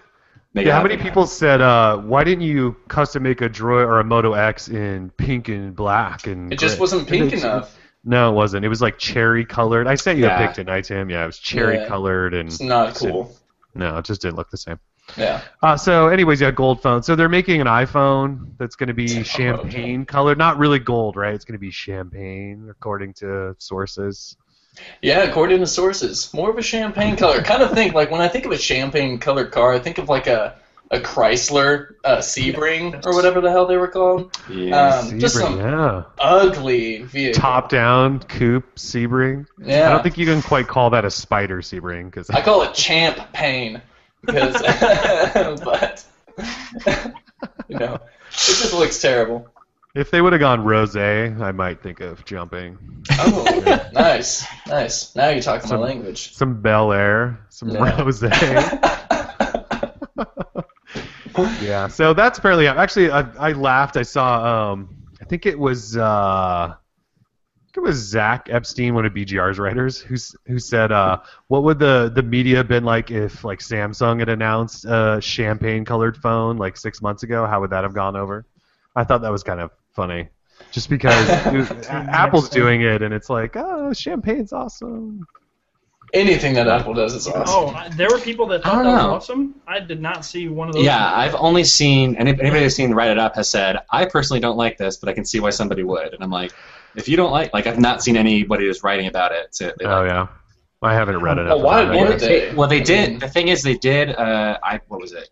[0.55, 1.09] Make Yeah, how many happen.
[1.09, 5.11] people said, uh, why didn't you custom make a Droid or a Moto X in
[5.17, 6.81] pink and black and It just gray?
[6.81, 7.79] wasn't pink It's- enough.
[8.05, 8.65] No, it wasn't.
[8.65, 9.87] It was like cherry colored.
[9.87, 10.41] I sent you Yeah.
[10.43, 11.09] a pic tonight, Tim.
[11.09, 11.87] Yeah, it was cherry Yeah.
[11.87, 13.33] colored and It's not cool.
[13.77, 14.81] no, it just didn't look the same.
[15.17, 15.43] Yeah.
[15.62, 17.03] Uh, so, anyways, yeah, gold phone.
[17.03, 21.35] So they're making an iPhone that's going to be champagne colored, not really gold, right?
[21.35, 24.37] It's going to be champagne, according to sources.
[25.03, 27.43] Yeah, according to sources, more of a champagne color.
[27.43, 30.09] kind of think like when I think of a champagne colored car, I think of
[30.09, 30.57] like a
[30.91, 34.37] a Chrysler uh, Sebring or whatever the hell they were called.
[34.51, 34.99] Yeah.
[34.99, 37.41] Um, just Sebring, some yeah, ugly vehicle.
[37.41, 39.47] top down coupe Sebring.
[39.59, 39.88] Yeah.
[39.88, 42.75] I don't think you can quite call that a spider Sebring because I call it
[42.75, 43.81] champ pain
[44.25, 44.55] because,
[45.65, 46.05] but
[47.69, 49.49] you know, it just looks terrible.
[49.95, 52.79] if they would have gone rose, I might think of jumping.
[53.19, 55.15] Oh, nice, nice.
[55.17, 56.33] Now you're talking Some- my language.
[56.35, 58.01] Some Bel Air, some Yeah.
[58.03, 58.23] rose.
[61.63, 62.67] Yeah, so that's fairly.
[62.69, 63.97] Actually, I, I laughed.
[63.97, 64.73] I saw.
[64.73, 65.97] Um, I think it was.
[65.97, 66.82] Uh, I think
[67.75, 72.11] it was Zach Epstein, one of BGR's writers, who who said, uh, "What would the
[72.15, 77.01] the media been like if like Samsung had announced a champagne colored phone like six
[77.01, 77.47] months ago?
[77.47, 78.45] How would that have gone over?"
[78.95, 80.29] I thought that was kind of funny,
[80.71, 85.27] just because it- Apple's doing it, and it's like, "Oh, champagne's awesome."
[86.15, 87.45] Anything that Apple does is awesome.
[87.49, 89.15] Oh, I- there were people that thought don't that was know.
[89.15, 89.55] awesome.
[89.67, 90.85] I did not see one of those.
[90.85, 94.41] Yeah, I've only seen any- anybody who's seen Write It Up has said I personally
[94.41, 96.13] don't like this, but I can see why somebody would.
[96.13, 96.53] And I'm like,
[96.97, 99.53] if you don't like, like I've not seen anybody who's writing about it.
[99.55, 100.27] To, they Oh like yeah,
[100.83, 101.47] I haven't read it.
[101.49, 101.99] Oh, why about it.
[102.01, 102.27] Well, they?
[102.49, 103.21] they, well, they did.
[103.21, 104.11] the thing is, they did.
[104.11, 105.29] Uh, I what was it?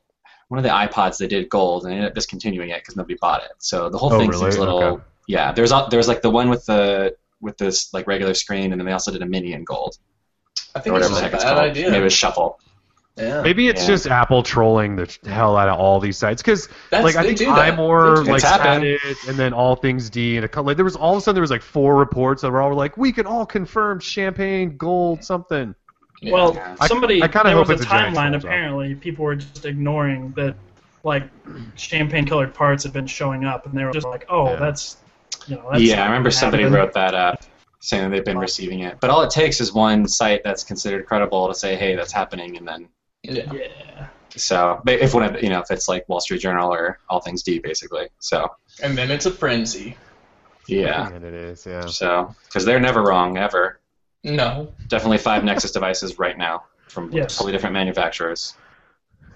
[0.49, 3.17] one of the iPods they did gold and they ended up discontinuing it because nobody
[3.21, 3.53] bought it.
[3.59, 4.51] So the whole Oh, thing really?
[4.51, 5.03] seems a little Okay.
[5.29, 5.53] yeah.
[5.53, 8.85] There's al- there's like the one with the with this like regular screen, and then
[8.85, 9.97] they also did a mini in gold
[10.75, 11.87] I think it's whatever just the a bad idea.
[11.91, 12.59] Maybe it was shuffle.
[13.21, 13.43] Yeah.
[13.43, 13.87] Maybe it's Yeah.
[13.89, 17.47] just Apple trolling the hell out of all these sites because like I think do
[17.47, 17.75] that.
[17.77, 18.43] iMore like
[18.83, 20.65] It's it, and then All Things D, and a couple.
[20.67, 22.75] Like, there was all of a sudden there was like four reports that were all
[22.75, 25.75] like, we can all confirm champagne gold something.
[26.23, 26.33] Yeah.
[26.33, 26.77] Well, Yeah.
[26.81, 28.13] I- somebody I kinda there hope was a it's a timeline.
[28.15, 28.45] troll job.
[28.45, 30.55] Apparently, people were just ignoring that,
[31.03, 31.23] like
[31.77, 34.57] champagne-colored parts had been showing up, and they were just like, "Oh, Yeah.
[34.57, 34.99] that's
[35.47, 36.77] you know." That's yeah, I remember somebody happened.
[36.77, 37.41] wrote that up
[37.81, 38.99] saying that they've been receiving it.
[39.01, 42.59] But all it takes is one site that's considered credible to say, hey, that's happening,
[42.59, 42.89] and then
[43.23, 43.53] yeah.
[43.53, 44.07] Yeah.
[44.37, 47.43] so if one of you know if it's like Wall Street Journal or All Things
[47.43, 48.09] D basically.
[48.19, 48.49] So
[48.83, 49.97] And then it's a frenzy.
[50.67, 51.09] yeah.
[51.13, 51.67] and it is.
[51.67, 51.87] Yeah.
[51.87, 53.81] So because they're never wrong ever.
[54.25, 54.73] No.
[54.89, 57.37] Definitely five Nexus devices right now from Yes.
[57.37, 58.55] totally different manufacturers.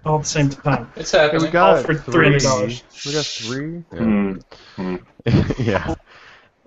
[0.05, 0.92] All at the same time.
[0.97, 1.42] It's happening.
[1.44, 2.29] we got All for three.
[2.37, 3.07] $300.
[3.07, 3.85] We got three.
[3.97, 4.35] Yeah.
[4.77, 4.97] Hmm.
[5.62, 5.93] yeah.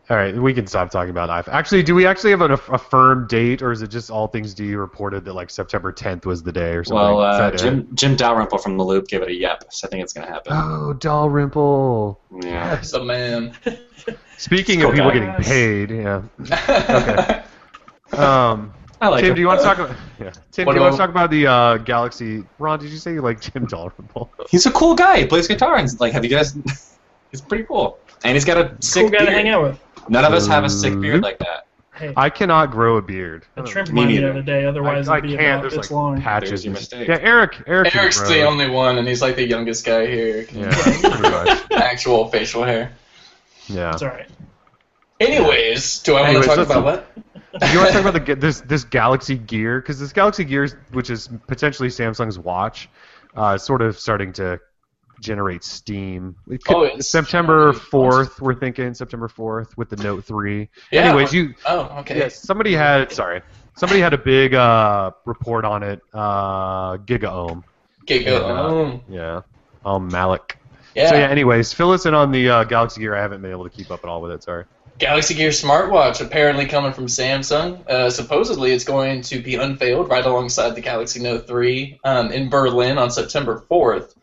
[0.09, 1.53] All right, we can stop talking about iPhone.
[1.53, 4.53] Actually, do we actually have an, a firm date, or is it just all things
[4.53, 6.95] D reported that like September 10th was the day or something?
[6.95, 7.57] Well, uh, that it?
[7.57, 10.27] Jim Jim Dalrymple from the Loop gave it a yep, so I think it's gonna
[10.27, 10.53] happen.
[10.55, 12.21] Oh, Dalrymple.
[12.41, 12.69] Yeah.
[12.75, 13.53] That's the man.
[14.37, 15.19] Speaking Cool of people guy.
[15.19, 16.21] getting paid, yeah.
[18.13, 18.21] Okay.
[18.23, 19.35] um, I like Tim, him.
[19.35, 19.95] do you want to talk about?
[20.21, 20.31] Yeah.
[20.51, 22.45] Tim, What do you want to talk about the uh, Galaxy?
[22.59, 24.31] Ron, did you say you like Jim Dalrymple?
[24.49, 25.19] He's a cool guy.
[25.19, 26.57] He plays guitar and like, have you guys?
[27.31, 29.79] he's pretty cool, and he's got a sick Cool guy to hang out with.
[30.09, 31.65] None of us have a sick beard like that.
[31.93, 33.43] Hey, I cannot grow a beard.
[33.55, 34.29] a I don't trimmed me mine the neither.
[34.29, 34.65] other day.
[34.65, 35.47] Otherwise, I, I it'd be can't.
[35.47, 36.21] about There's this like long.
[36.21, 36.49] patches.
[36.49, 37.07] There's your and- mistake.
[37.07, 37.63] Yeah, Eric.
[37.65, 37.91] Eric.
[37.91, 38.29] can Eric's grow.
[38.29, 40.45] the only one, and he's like the youngest guy here.
[40.53, 41.63] Yeah, pretty much.
[41.71, 42.91] Actual facial hair.
[43.67, 43.93] Yeah.
[43.93, 44.27] It's all right.
[45.19, 47.71] Anyways, do I want Anyways, to talk let's- about what?
[47.71, 49.81] You want to talk about the ge- this this Galaxy Gear?
[49.81, 52.87] Because this Galaxy Gear, which is potentially Samsung's watch,
[53.35, 54.59] uh, is sort of starting to
[55.21, 56.35] generate steam.
[56.49, 60.69] It could- Oh, it's- September yeah, fourth, we're thinking September fourth with the Note three.
[60.91, 62.17] Yeah, Anyways, you Oh, okay.
[62.17, 63.41] yes, somebody had sorry,
[63.75, 66.01] somebody had a big uh, report on it.
[66.13, 67.63] Uh, GigaOM.
[68.05, 68.23] Giga.
[68.25, 68.31] Yeah.
[68.39, 69.41] Oh, Yeah.
[69.85, 70.57] Um, Malik.
[70.95, 71.09] yeah.
[71.09, 71.27] So yeah.
[71.27, 73.15] Anyways, fill us in on the uh, Galaxy Gear.
[73.15, 74.43] I haven't been able to keep up at all with it.
[74.43, 74.65] Sorry.
[74.99, 77.87] Galaxy Gear smartwatch apparently coming from Samsung.
[77.87, 82.49] Uh, supposedly, it's going to be unveiled right alongside the Galaxy Note 3 um, in
[82.49, 84.15] Berlin on September 4th.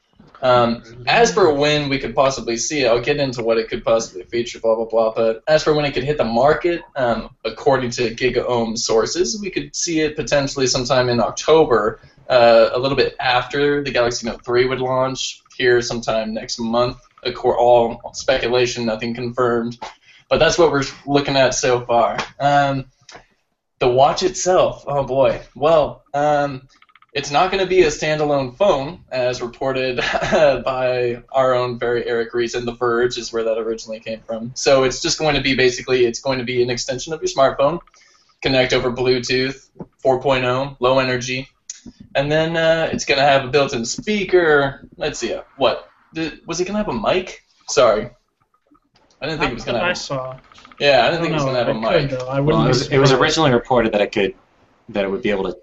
[0.44, 3.82] Um, as for when we could possibly see it, I'll get into what it could
[3.82, 5.14] possibly feature, blah blah blah.
[5.14, 9.50] But as for when it could hit the market, um, according to GigaOM sources, we
[9.50, 14.44] could see it potentially sometime in October, uh, a little bit after the Galaxy Note
[14.44, 15.40] 3 would launch.
[15.56, 16.98] Here, sometime next month.
[17.24, 19.78] All speculation, nothing confirmed.
[20.28, 22.18] But that's what we're looking at so far.
[22.38, 22.86] Um,
[23.78, 25.40] the watch itself, oh boy.
[25.54, 26.68] Well, um,
[27.14, 29.96] it's not going to be a standalone phone, as reported
[30.32, 32.66] by our own very Eric Reason.
[32.66, 34.50] The Verge is where that originally came from.
[34.54, 37.28] So it's just going to be basically, it's going to be an extension of your
[37.28, 37.78] smartphone,
[38.42, 39.68] connect over Bluetooth
[40.04, 41.48] 4.0, low energy,
[42.16, 44.88] and then uh, it's going to have a built-in speaker.
[44.96, 45.88] Let's see, uh, what?
[46.14, 47.44] Did, was it going to have a mic?
[47.68, 48.10] Sorry.
[49.20, 49.98] I didn't think it was going to I have.
[49.98, 50.36] saw.
[50.80, 52.10] Yeah, I I didn't don't think it was going to have a mic.
[52.10, 52.28] could.
[52.28, 54.34] I Well, it was, it was originally reported that it could
[54.90, 55.56] that it would be able to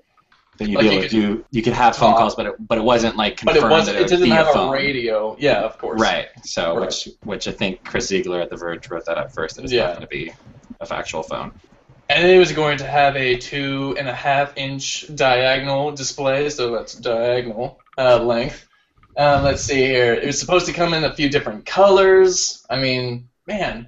[0.61, 2.77] that you'd Like be you could- do you could have phone calls, but it, but
[2.77, 3.97] it wasn't like But confirmed it wasn't.
[3.97, 4.71] that It didn't have a a, phone.
[4.71, 5.35] radio.
[5.39, 5.99] Yeah, of course.
[5.99, 6.27] Right.
[6.43, 6.85] So Right.
[6.87, 9.55] which which I think Chris Ziegler at The Verge wrote that up first.
[9.55, 9.87] That it's Yeah.
[9.87, 10.31] not going to be
[10.79, 11.51] a factual phone.
[12.09, 16.71] And it was going to have a two and a half inch diagonal display, so
[16.71, 18.67] that's diagonal uh, length.
[19.17, 20.13] Uh, let's see here.
[20.13, 22.65] It was supposed to come in a few different colors.
[22.69, 23.87] I mean, man.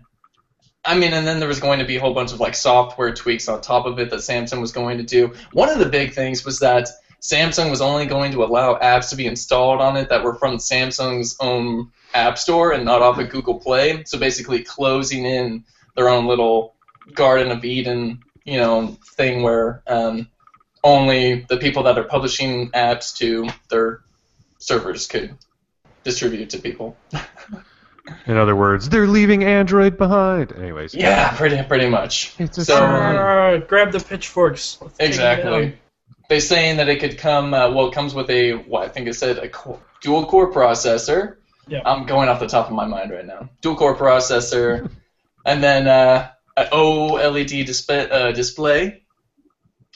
[0.86, 3.14] I mean, and then there was going to be a whole bunch of like software
[3.14, 5.34] tweaks on top of it that Samsung was going to do.
[5.54, 6.90] One of the big things was that
[7.22, 10.58] Samsung was only going to allow apps to be installed on it that were from
[10.58, 14.04] Samsung's own app store and not off of Google Play.
[14.06, 15.64] So basically, closing in
[15.96, 16.76] their own little
[17.14, 20.28] Garden of Eden, you know, thing where um,
[20.84, 24.02] only the people that are publishing apps to their
[24.58, 25.38] servers could
[26.04, 26.98] distribute to people.
[28.26, 30.52] In other words, they're leaving Android behind.
[30.54, 30.94] Anyways.
[30.94, 32.34] Yeah, pretty pretty much.
[32.38, 34.78] It's a So- Uh, grab the pitchforks.
[34.82, 35.34] Let's take it down.
[35.38, 35.78] Exactly.
[36.30, 37.54] They're saying that it could come.
[37.54, 40.52] Uh, well, it comes with a what I think it said a co- dual core
[40.52, 41.38] processor.
[41.68, 41.82] Yeah.
[41.86, 43.50] I'm going off the top of my mind right now.
[43.62, 44.90] Dual core processor,
[45.46, 48.10] and then uh, an OLED display.
[48.10, 49.02] Uh, display.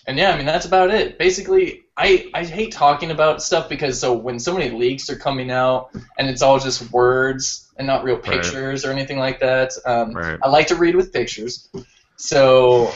[0.05, 1.17] And yeah, I mean that's about it.
[1.17, 5.51] Basically, I I hate talking about stuff because so when so many leaks are coming
[5.51, 8.23] out and it's all just words and not real Right.
[8.23, 9.73] pictures or anything like that.
[9.85, 10.39] Um, Right.
[10.43, 11.69] I like to read with pictures.
[12.17, 12.91] So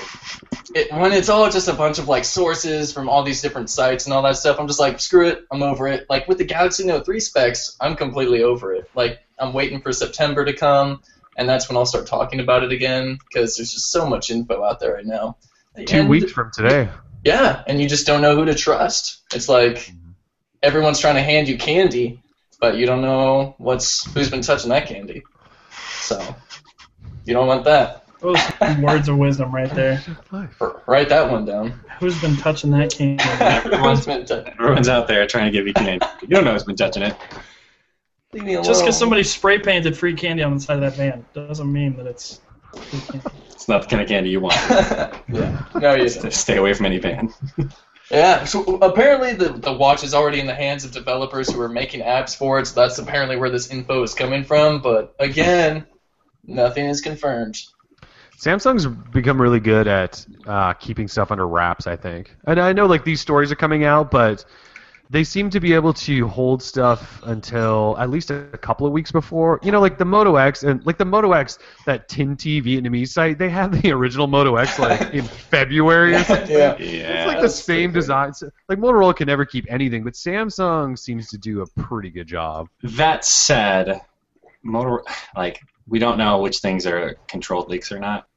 [0.73, 4.05] it, when it's all just a bunch of like sources from all these different sites
[4.05, 6.07] and all that stuff, I'm just like, screw it, I'm over it.
[6.09, 8.89] Like with the Galaxy Note 3 specs, I'm completely over it.
[8.95, 11.01] Like I'm waiting for September to come,
[11.37, 14.63] and that's when I'll start talking about it again because there's just so much info
[14.63, 15.37] out there right now.
[15.85, 16.89] Two And- weeks from today.
[17.23, 19.21] Yeah, and you just don't know who to trust.
[19.35, 19.91] It's like
[20.63, 22.20] everyone's trying to hand you candy,
[22.61, 25.23] but you don't know what's who's been touching that candy.
[25.99, 26.23] So
[27.25, 28.05] you don't want that.
[28.21, 28.37] Those
[28.81, 30.01] words of wisdom right there.
[30.61, 31.71] R- Write that one down.
[31.99, 33.23] Who's been touching that candy?
[33.39, 34.53] Everyone's been touching.
[34.53, 36.05] Everyone's out there trying to give you candy.
[36.21, 37.17] You don't know who's been touching it.
[38.31, 38.63] Leave me alone.
[38.63, 41.97] Just because somebody spray painted free candy on the side of that van doesn't mean
[41.97, 42.39] that it's
[42.75, 43.27] free candy.
[43.49, 44.53] It's not the kind of candy you want.
[45.27, 45.65] yeah.
[45.75, 46.07] No, you.
[46.09, 47.33] Stay away from any band.
[48.11, 48.43] Yeah.
[48.43, 52.01] So apparently the the watch is already in the hands of developers who are making
[52.01, 52.67] apps for it.
[52.67, 54.81] So that's apparently where this info is coming from.
[54.81, 55.87] But again,
[56.45, 57.61] nothing is confirmed.
[58.37, 62.35] Samsung's become really good at uh, keeping stuff under wraps, I think.
[62.45, 64.43] And I know like these stories are coming out, but
[65.11, 69.11] they seem to be able to hold stuff until at least a, couple of weeks
[69.11, 69.59] before.
[69.61, 73.37] You know, like the Moto X and like the Moto X, that Tinhte Vietnamese site,
[73.37, 76.49] they had the original Moto X like in February or something.
[76.57, 76.77] yeah.
[76.77, 77.23] Yeah.
[77.23, 78.33] It's like the same design.
[78.33, 82.27] So- Like Motorola can never keep anything, but Samsung seems to do a pretty good
[82.27, 82.69] job.
[82.83, 83.99] That said,
[84.63, 85.03] motor
[85.35, 88.27] like we don't know which things are controlled leaks or not,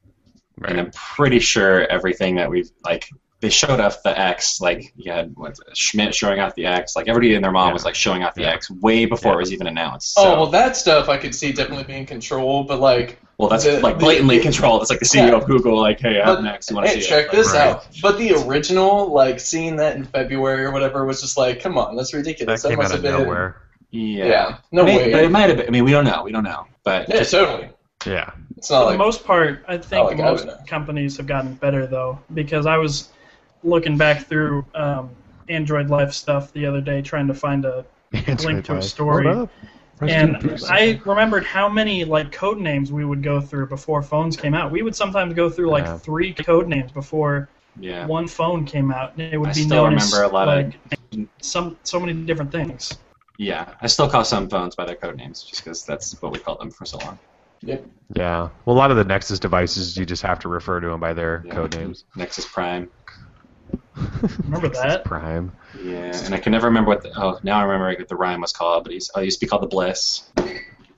[0.67, 3.07] and I'm pretty sure everything that we've like
[3.45, 7.07] they showed off the X like you had what Schmidt showing off the X, like
[7.07, 7.73] everybody and their mom Yeah.
[7.73, 8.53] was like showing off the Yeah.
[8.53, 9.35] X way before Yeah.
[9.35, 10.15] it was even announced.
[10.17, 13.49] Oh, so, Oh well, that stuff I could see definitely being controlled, but like, well,
[13.49, 14.81] that's the- like blatantly the- controlled.
[14.81, 15.35] It's like the CEO Yeah.
[15.35, 16.69] of Google, like, hey, I have But- next.
[16.71, 17.31] You want to hey, see check it?
[17.33, 17.67] this Right.
[17.67, 17.85] out.
[18.01, 21.95] But the original, like seeing that in February or whatever, was just like, come on,
[21.95, 22.63] that's ridiculous.
[22.63, 23.23] That, came must out of have been.
[23.23, 23.57] nowhere.
[23.91, 24.25] Yeah.
[24.25, 24.55] Yeah.
[24.71, 25.11] No May- way.
[25.11, 25.67] But it might have been.
[25.67, 26.23] I mean, we don't know.
[26.23, 26.65] We don't know.
[26.83, 27.69] But yeah, just, totally.
[28.05, 28.31] Yeah.
[28.57, 31.53] It's not For like the most part, I think like most would companies have gotten
[31.55, 33.09] better though, because I was
[33.65, 35.09] looking back through um,
[35.49, 37.85] Android Life stuff the other day, trying to find a
[38.43, 39.25] link to a story.
[39.25, 39.49] What up?
[39.99, 40.61] Rest in And.
[40.69, 44.71] I remembered how many like code names we would go through before phones came out.
[44.71, 45.97] We would sometimes go through like Yeah.
[45.97, 47.49] three code names before
[47.79, 48.05] yeah.
[48.05, 49.13] one phone came out.
[49.13, 52.13] And it would I be still known as remember a lot of- some so many
[52.13, 52.97] different things.
[53.37, 53.73] Yeah.
[53.81, 56.59] I still call some phones by their code names just because that's what we called
[56.59, 57.17] them for so long.
[57.61, 57.77] Yeah.
[58.65, 61.13] Well, a lot of the Nexus devices, you just have to refer to them by
[61.13, 61.53] their Yeah.
[61.53, 62.03] code names.
[62.17, 62.89] Nexus Prime.
[64.43, 65.05] Remember Nexus that?
[65.05, 65.51] Prime.
[65.83, 67.03] Yeah, and I can never remember what.
[67.03, 69.39] The, oh, now I remember what the rhyme was called, but he's, oh, it used
[69.39, 70.29] to be called the Bliss.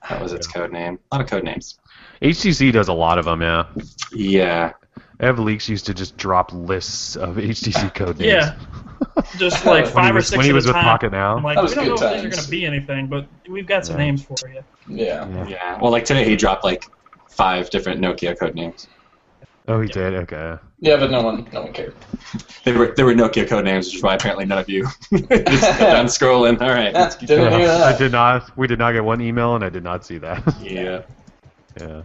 [0.08, 0.98] That was its code name.
[1.10, 1.78] A lot of code names.
[2.22, 3.66] HTC does a lot of them, yeah.
[4.12, 4.72] Yeah.
[5.20, 8.32] EvLeaks used to just drop lists of HTC code names.
[8.32, 8.56] Yeah.
[9.36, 10.84] Just like When he five or was, six when he was a with time.
[10.84, 11.36] Pocket Now.
[11.36, 13.26] I'm like, That we don't know good if these are going to be anything, but
[13.48, 14.04] we've got some Yeah.
[14.04, 14.62] names for you.
[14.88, 15.28] yeah.
[15.28, 15.48] Yeah.
[15.48, 15.78] Yeah.
[15.80, 16.84] Well, like today he dropped like
[17.28, 18.86] five different Nokia code names.
[19.68, 20.14] Oh, he did.
[20.14, 20.56] Okay.
[20.80, 21.94] Yeah, but no one, no one cared.
[22.64, 25.28] They were they were Nokia code names, which is why apparently none of you just
[25.28, 26.60] got done scrolling.
[26.60, 26.92] All right.
[26.94, 27.60] let's keep Didn't going.
[27.60, 28.56] hear I did not.
[28.56, 30.42] We did not get one email, and I did not see that.
[30.62, 31.02] Yeah.
[31.78, 32.02] yeah.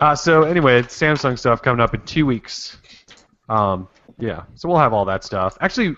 [0.00, 2.76] Uh, so anyway, Samsung stuff coming up in two weeks.
[3.48, 4.44] Um, yeah.
[4.54, 5.56] So we'll have all that stuff.
[5.60, 5.96] Actually,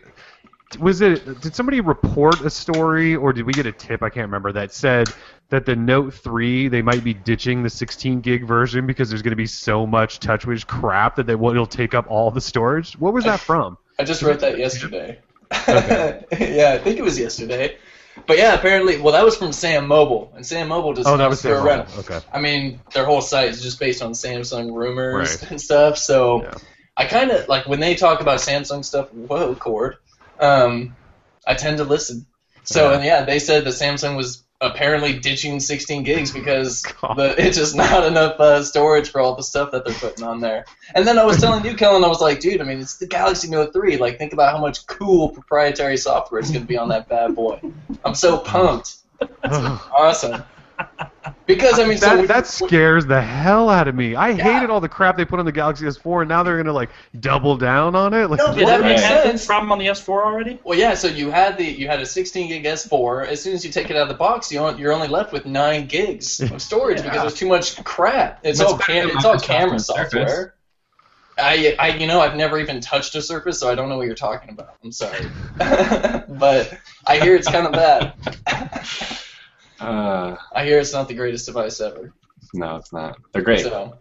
[0.79, 1.41] was it?
[1.41, 4.03] Did somebody report a story, or did we get a tip?
[4.03, 5.09] I can't remember that said
[5.51, 9.33] that the Note 3 they might be ditching the 16 gig version because there's going
[9.33, 12.95] to be so much TouchWiz crap that they will it'll take up all the storage.
[12.95, 13.77] What was that from?
[13.99, 15.21] I just wrote that yesterday.
[15.53, 16.25] Okay.
[16.57, 17.77] yeah, I think it was yesterday.
[18.27, 21.53] But yeah, apparently, well, that was from SamMobile, and SamMobile just Oh, that was Sam
[21.65, 21.89] around.
[21.89, 22.01] Mobile.
[22.01, 22.21] Okay.
[22.33, 25.51] I mean, their whole site is just based on Samsung rumors Right.
[25.53, 25.97] and stuff.
[25.97, 26.55] So Yeah.
[26.97, 29.13] I kind of like when they talk about Samsung stuff.
[29.13, 29.97] Whoa, cord.
[30.39, 30.97] Um,
[31.47, 32.27] I tend to listen.
[32.65, 32.97] So Yeah.
[32.97, 36.83] and yeah, they said that Samsung was apparently ditching 16 gigs because
[37.17, 40.41] the, it's just not enough uh, storage for all the stuff that they're putting on
[40.41, 40.65] there.
[40.95, 43.07] And then I was telling you, Kellen, I was like, dude, I mean, it's the
[43.07, 43.97] Galaxy Note 3.
[43.97, 47.35] Like, think about how much cool proprietary software is going to be on that bad
[47.35, 47.61] boy.
[48.05, 48.97] I'm so pumped.
[49.45, 50.43] Awesome.
[51.55, 54.15] Because I mean, that, we- that scares the hell out of me.
[54.15, 54.43] I Yeah.
[54.45, 56.91] hated all the crap they put on the Galaxy S4, and now they're gonna like
[57.21, 58.29] double down on it.
[58.31, 58.57] Like, No, what?
[58.57, 58.91] Did that Right.
[58.91, 59.23] make Sense.
[59.25, 59.47] sense?
[59.47, 60.59] Problem on the S4 already?
[60.65, 60.95] Well, yeah.
[60.95, 63.27] So you had the you had a 16 gig S4.
[63.27, 65.33] As soon as you take it out of the box, you on- you're only left
[65.33, 68.41] with nine gigs of storage because there's too much crap.
[68.43, 70.11] It's That's all cam- it's all camera and Surface.
[70.13, 70.55] software.
[71.39, 74.05] I, I, you know, I've never even touched a Surface, so I don't know what
[74.07, 74.75] you're talking about.
[74.85, 75.25] I'm sorry,
[75.59, 78.13] but I hear it's kind of bad.
[79.81, 82.13] Uh, I hear it's not the greatest device ever.
[82.55, 83.19] no, it's not.
[83.33, 83.61] They're great.
[83.61, 83.97] So,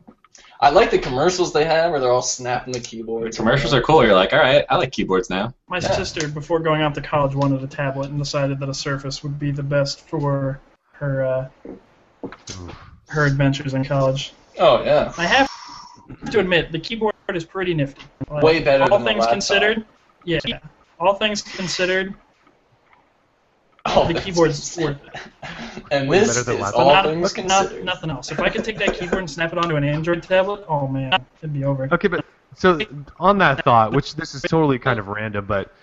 [0.61, 3.37] I like the commercials they have where they're all snapping the The keyboards.
[3.37, 4.03] commercials are cool.
[4.03, 5.53] You're like, all right, I like keyboards now.
[5.69, 5.91] My Yeah.
[5.91, 9.39] sister, before going off to college, wanted a tablet and decided that a Surface would
[9.39, 10.59] be the best for
[10.93, 11.47] her uh,
[13.07, 14.33] her adventures in college.
[14.57, 15.13] Oh yeah.
[15.17, 15.49] I have
[16.21, 18.01] have to admit the keyboard is pretty nifty.
[18.29, 19.31] Like, Way better All than things laptop.
[19.33, 19.85] considered,
[20.25, 20.39] yeah.
[20.99, 22.13] All things considered,
[23.95, 25.19] Oh, the that's- keyboard's worth it.
[25.91, 26.79] And this better than is laptop.
[26.81, 28.31] all Not, things not, nothing else.
[28.31, 31.13] If I could take that keyboard and snap it onto an Android tablet, oh man,
[31.39, 31.87] it'd be over.
[31.91, 32.25] Okay, but
[32.55, 32.79] so
[33.19, 35.73] on that thought, which this is totally kind of random, but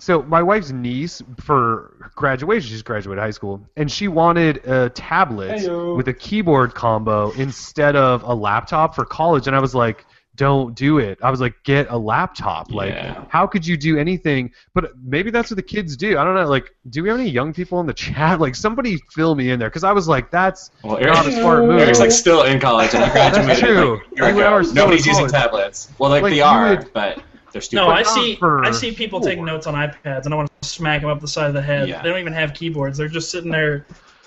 [0.00, 5.58] so my wife's niece for graduation, she's graduated high school, and she wanted a tablet
[5.58, 5.96] Heyo.
[5.96, 10.04] with a keyboard combo instead of a laptop for college, and I was like,
[10.38, 11.18] don't do it.
[11.22, 12.70] I was like, get a laptop.
[12.70, 13.24] Like, Yeah.
[13.28, 14.50] how could you do anything?
[14.72, 16.16] But maybe that's what the kids do.
[16.16, 16.46] I don't know.
[16.46, 18.40] Like, do we have any young people in the chat?
[18.40, 21.64] Like, somebody fill me in there because I was like, that's Well, not a smart
[21.66, 21.80] move.
[21.80, 23.48] Eric's like still in college and he graduated.
[23.50, 24.00] That's true.
[24.00, 24.52] Like, a year You ago.
[24.54, 25.32] are still Nobody's using college.
[25.32, 25.90] tablets.
[25.98, 27.20] Well, like, Like, they are, would- but
[27.52, 27.82] they're stupid.
[27.82, 28.36] No, I see.
[28.36, 31.20] for I see people taking notes on iPads, and I want to smack them up
[31.20, 31.88] the side of the head.
[31.88, 32.00] Yeah.
[32.02, 32.96] They don't even have keyboards.
[32.96, 33.86] They're just sitting there,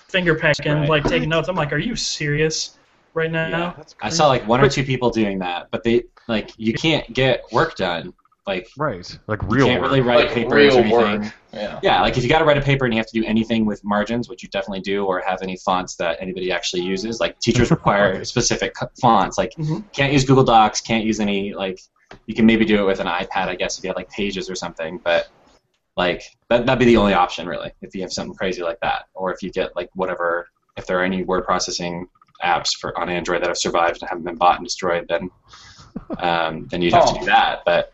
[0.09, 0.89] finger pecking, Right.
[0.89, 1.47] like taking notes.
[1.47, 2.77] I'm like, are you serious
[3.13, 3.47] right now?
[3.49, 3.83] Yeah.
[4.01, 7.43] I saw like one or two people doing that, but they like you can't get
[7.51, 8.13] work done.
[8.47, 9.17] Like right.
[9.27, 9.89] Like you can't work.
[9.91, 11.21] really write Like papers real or anything.
[11.21, 11.33] work.
[11.53, 11.79] Yeah.
[11.83, 13.65] Yeah, like if you got to write a paper and you have to do anything
[13.65, 17.39] with margins, which you definitely do, or have any fonts that anybody actually uses, like
[17.39, 18.27] teachers require Right.
[18.27, 19.37] specific fonts.
[19.37, 19.83] Like Mhm.
[19.93, 21.79] can't use Google Docs, can't use any like
[22.25, 24.49] you can maybe do it with an iPad, I guess, if you have like Pages
[24.49, 25.29] or something, but
[25.97, 29.05] like that that'd be the only option really if you have something crazy like that,
[29.13, 30.47] or if you get like whatever
[30.77, 32.07] if there are any word processing
[32.43, 35.29] apps for on Android that have survived and haven't been bought and destroyed, then
[36.19, 37.19] um, then you'd have to Oh.
[37.19, 37.63] do that.
[37.65, 37.93] But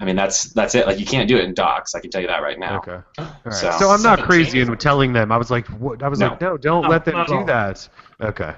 [0.00, 0.86] I mean that's that's it.
[0.86, 1.94] Like you can't do it in Docs.
[1.94, 2.78] I can tell you that right now.
[2.78, 2.98] Okay.
[3.18, 3.54] All right.
[3.54, 5.30] So- So, I'm not crazy in telling them.
[5.32, 6.02] I was like, what?
[6.02, 6.28] I was No.
[6.28, 7.44] like, no, don't No, let them do all.
[7.44, 7.88] that.
[8.20, 8.54] Okay.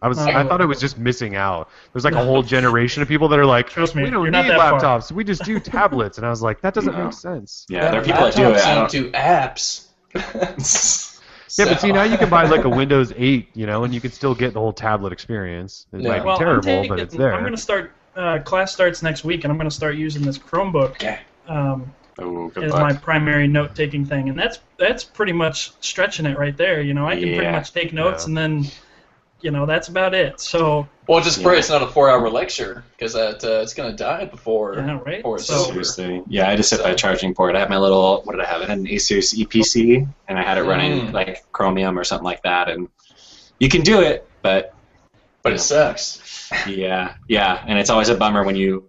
[0.00, 0.18] I was.
[0.18, 0.26] No.
[0.26, 1.68] I thought it was just missing out.
[1.92, 4.30] There's like a whole generation of people that are like, Trust me, we don't need
[4.30, 4.78] not that far.
[4.80, 5.10] laptops.
[5.10, 6.18] We just do tablets.
[6.18, 7.04] And I was like, that doesn't No.
[7.06, 7.66] make sense.
[7.68, 8.56] Yeah, there are people that do it.
[8.58, 9.86] laptops don't don't, do apps.
[11.56, 14.00] Yeah, but see now you can buy like a Windows 8, you know, and you
[14.00, 15.86] can still get the whole tablet experience.
[15.92, 16.08] It Yeah.
[16.08, 17.34] might be Well, terrible, taking, but it's there.
[17.34, 17.92] I'm going to start.
[18.16, 21.20] Uh, class starts next week, and I'm going to start using this Chromebook Okay.
[21.46, 22.82] um, oh, good as luck.
[22.82, 26.80] my primary note-taking thing, and that's that's pretty much stretching it right there.
[26.82, 28.28] You know, I can pretty much take notes, Yeah.
[28.28, 28.66] and then,
[29.40, 30.40] you know, that's about it.
[30.40, 31.58] So, Well, just pray Yeah.
[31.60, 34.74] it's not a four-hour lecture because that uh, it's gonna die before.
[34.74, 35.16] yeah, right.
[35.18, 35.84] Before it's So, over.
[35.84, 36.22] Seriously.
[36.28, 37.54] Yeah, I just sit by a So- charging port.
[37.56, 38.60] I had my little, what did I have?
[38.62, 41.12] It had an Asus Eee PC, and I had it running Mm.
[41.12, 42.68] like Chromium or something like that.
[42.68, 42.88] And
[43.60, 44.74] you can do it, but
[45.42, 46.50] But it sucks.
[46.66, 47.62] yeah, yeah.
[47.66, 48.84] And it's always a bummer when you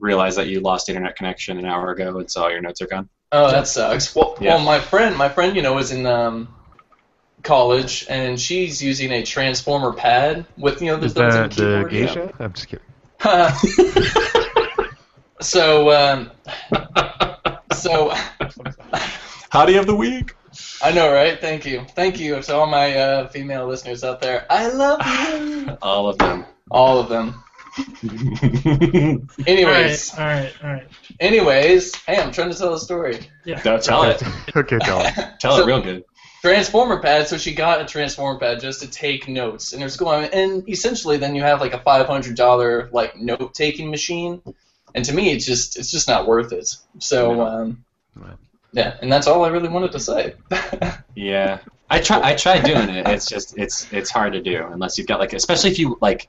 [0.00, 2.86] realize that you lost internet connection an hour ago and so all your notes are
[2.86, 3.08] gone.
[3.30, 4.14] Oh, that sucks.
[4.14, 4.56] Well, Yeah.
[4.56, 6.48] well, my friend, my friend, you know, was in um,
[7.42, 11.90] college, and she's using a transformer pad with you know the Is that the keyboard.
[11.90, 12.32] geisha?
[12.38, 12.86] I'm just kidding.
[15.40, 16.30] so, um,
[17.76, 18.12] so
[19.50, 20.34] How do you have the week?
[20.82, 21.40] I know, right?
[21.40, 24.46] Thank you, thank you to all my uh, female listeners out there.
[24.50, 26.44] I love you, All of them.
[26.70, 27.42] all of them.
[29.46, 30.86] Anyways, right, all right, all right.
[31.20, 33.20] anyways, hey, I'm trying to tell a story.
[33.46, 33.62] Yeah.
[33.62, 34.22] Don't tell it.
[34.54, 35.14] okay, tell it.
[35.40, 36.04] Tell So- it real good.
[36.42, 40.10] Transformer pad so she got a transformer pad just to take notes in her school
[40.10, 44.42] and essentially then you have like a $500 like note taking machine
[44.94, 46.68] and to me it's just it's just not worth it
[46.98, 47.84] so um,
[48.16, 48.36] Right.
[48.72, 50.34] yeah and that's all i really wanted to say
[51.14, 51.58] Yeah,
[51.90, 52.20] I try.
[52.22, 53.06] I tried doing it.
[53.06, 56.28] It's just it's it's hard to do unless you've got like, especially if you like,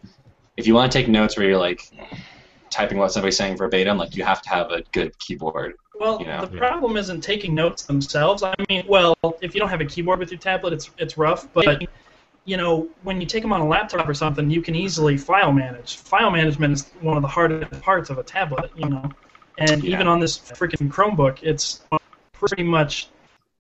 [0.58, 1.90] if you want to take notes where you're like
[2.70, 5.76] typing what somebody's saying verbatim, like you have to have a good keyboard.
[6.04, 6.46] Well, You know?
[6.46, 8.44] the problem isn't taking notes themselves.
[8.44, 11.48] I mean, well, if you don't have a keyboard with your tablet, it's it's rough.
[11.54, 11.82] But
[12.46, 15.54] you know, when you take them on a laptop or something, you can easily file
[15.54, 15.96] manage.
[15.96, 18.70] File management is one of the hardest parts of a tablet.
[18.76, 19.10] You know,
[19.60, 19.94] and Yeah.
[19.94, 21.84] even on this freaking Chromebook, it's
[22.34, 23.08] pretty much.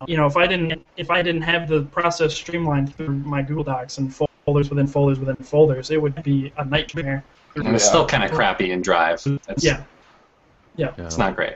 [0.05, 3.63] You know, if I didn't if I didn't have the process streamlined through my Google
[3.63, 7.23] Docs and folders within folders within folders, it would be a nightmare.
[7.55, 7.89] And it's Yeah.
[7.89, 9.21] still kind of crappy in Drive.
[9.47, 9.83] It's, Yeah.
[10.97, 11.55] it's not great.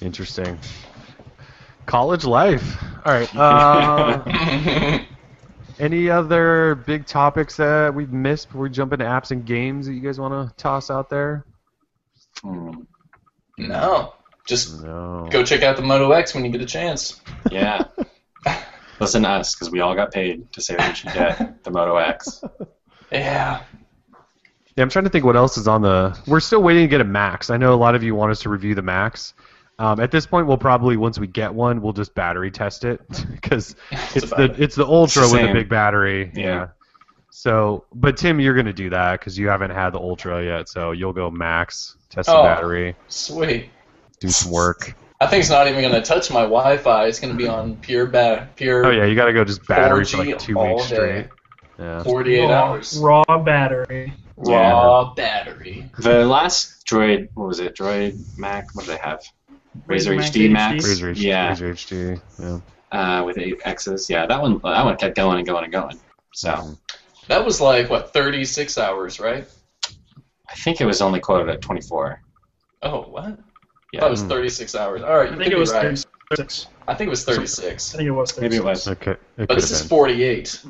[0.00, 0.58] Interesting.
[1.86, 2.82] College life.
[3.04, 3.34] All right.
[3.36, 4.98] Uh,
[5.78, 9.92] any other big topics that we've missed before we jump into apps and games that
[9.94, 11.44] you guys want to toss out there?
[12.42, 12.82] Hmm.
[13.56, 14.12] no
[14.46, 15.26] just No.
[15.30, 17.18] go check out the moto x when you get a chance
[17.50, 17.84] Yeah.
[19.00, 21.70] Listen to us because we all got paid to say that you should get the
[21.70, 22.42] Moto X.
[23.12, 23.62] yeah
[24.76, 26.16] Yeah, I'm trying to think what else is on the.
[26.26, 27.50] We're still waiting to get a MAXX.
[27.50, 29.32] I know a lot of you want us to review the MAXX.
[29.78, 33.00] Um, at this point, we'll probably once we get one, we'll just battery test it
[33.30, 33.74] because
[34.14, 36.30] it's about the it's the Ultra It's the with a big battery.
[36.34, 36.68] Yeah.
[37.30, 40.68] So, but Tim, you're gonna do that because you haven't had the Ultra yet.
[40.68, 42.42] So you'll go MAXX, test the Oh.
[42.42, 43.70] battery, sweet
[44.18, 44.94] do some work.
[45.20, 47.76] i think it's not even going to touch my wi-fi it's going to be on
[47.76, 50.88] pure ba- pure Oh yeah, you gotta go just battery for 4G like two weeks
[50.88, 50.94] day.
[50.94, 51.26] straight.
[51.78, 52.02] Yeah.
[52.02, 54.14] 48 raw, hours raw battery.
[54.44, 54.70] Yeah.
[54.72, 55.90] raw battery.
[55.98, 57.76] The last Droid, what was it?
[57.76, 58.74] Droid Mac.
[58.74, 59.22] What did they have?
[59.86, 60.52] RAZR, Mac HD HD.
[60.52, 60.80] MAXX.
[60.82, 62.20] RAZR, HD, yeah, RAZR HD.
[62.92, 63.18] Yeah.
[63.20, 64.08] uh, with eight X's.
[64.10, 64.60] Yeah, that one.
[64.64, 65.98] That one kept going and going and going.
[66.34, 66.78] So Mhm.
[67.28, 69.46] That was like what 36 hours, right?
[70.48, 72.22] I think it was only quoted at 24.
[72.82, 73.38] Oh, what?
[73.92, 74.00] Yeah.
[74.00, 75.02] That was 36 hours.
[75.02, 76.05] All right, I you think it was right.
[76.30, 76.66] 36.
[76.88, 77.94] I think it was 36.
[77.94, 78.40] I think it was 36.
[78.42, 78.88] Maybe it was.
[78.88, 79.10] Okay.
[79.38, 79.88] It But this have is been.
[79.88, 80.64] 48.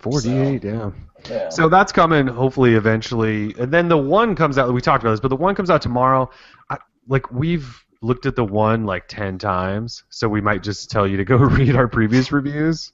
[0.00, 0.90] 48, yeah.
[1.28, 1.48] Yeah.
[1.48, 3.54] So that's coming hopefully eventually.
[3.58, 4.72] And then the one comes out.
[4.72, 6.30] We talked about this, but the one comes out tomorrow.
[6.70, 6.78] I,
[7.08, 11.16] like we've looked at the one like 10 times, so we might just tell you
[11.16, 12.92] to go read our previous reviews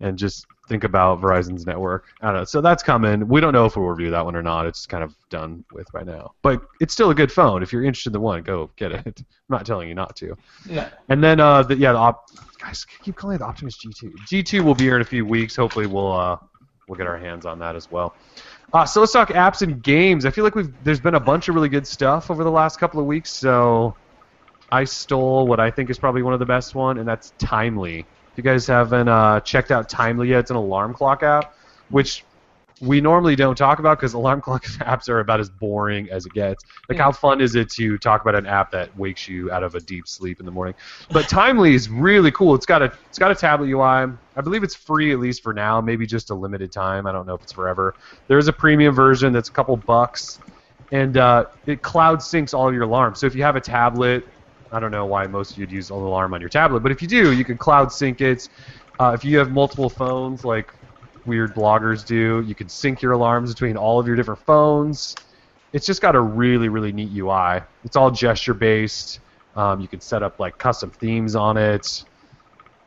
[0.00, 2.06] and just think about Verizon's network.
[2.20, 2.44] I don't know.
[2.44, 3.28] So that's coming.
[3.28, 4.66] We don't know if we'll review that one or not.
[4.66, 6.32] It's kind of done with by now.
[6.42, 7.62] But it's still a good phone.
[7.62, 9.02] If you're interested in the one, go get it.
[9.06, 10.36] I'm not telling you not to.
[10.68, 10.88] Yeah.
[11.08, 14.14] And then uh, the, yeah, the op- guys I keep calling it the Optimus G2.
[14.30, 15.54] G2 will be here in a few weeks.
[15.54, 16.38] Hopefully, we'll uh,
[16.88, 18.14] we'll get our hands on that as well.
[18.72, 20.24] Uh, so let's talk apps and games.
[20.24, 22.78] I feel like we've there's been a bunch of really good stuff over the last
[22.80, 23.30] couple of weeks.
[23.30, 23.94] So
[24.72, 28.06] I stole what I think is probably one of the best one, and that's Timely.
[28.34, 31.54] If you guys haven't uh, checked out Timely yet, it's an alarm clock app,
[31.90, 32.24] which
[32.80, 36.32] we normally don't talk about because alarm clock apps are about as boring as it
[36.32, 36.64] gets.
[36.88, 39.76] Like, how fun is it to talk about an app that wakes you out of
[39.76, 40.74] a deep sleep in the morning?
[41.12, 42.56] But Timely is really cool.
[42.56, 44.12] It's got a it's got a tablet UI.
[44.34, 45.80] I believe it's free at least for now.
[45.80, 47.06] Maybe just a limited time.
[47.06, 47.94] I don't know if it's forever.
[48.26, 50.40] There is a premium version that's a couple bucks,
[50.90, 53.20] and uh, it cloud syncs all your alarms.
[53.20, 54.26] So if you have a tablet,
[54.72, 57.00] I don't know why most of you'd use an alarm on your tablet, but if
[57.00, 58.48] you do, you can cloud sync it.
[58.98, 60.72] Uh, if you have multiple phones, like
[61.26, 65.14] weird bloggers do, you can sync your alarms between all of your different phones.
[65.72, 67.62] It's just got a really, really neat UI.
[67.84, 69.20] It's all gesture based.
[69.56, 72.04] Um, you can set up like custom themes on it.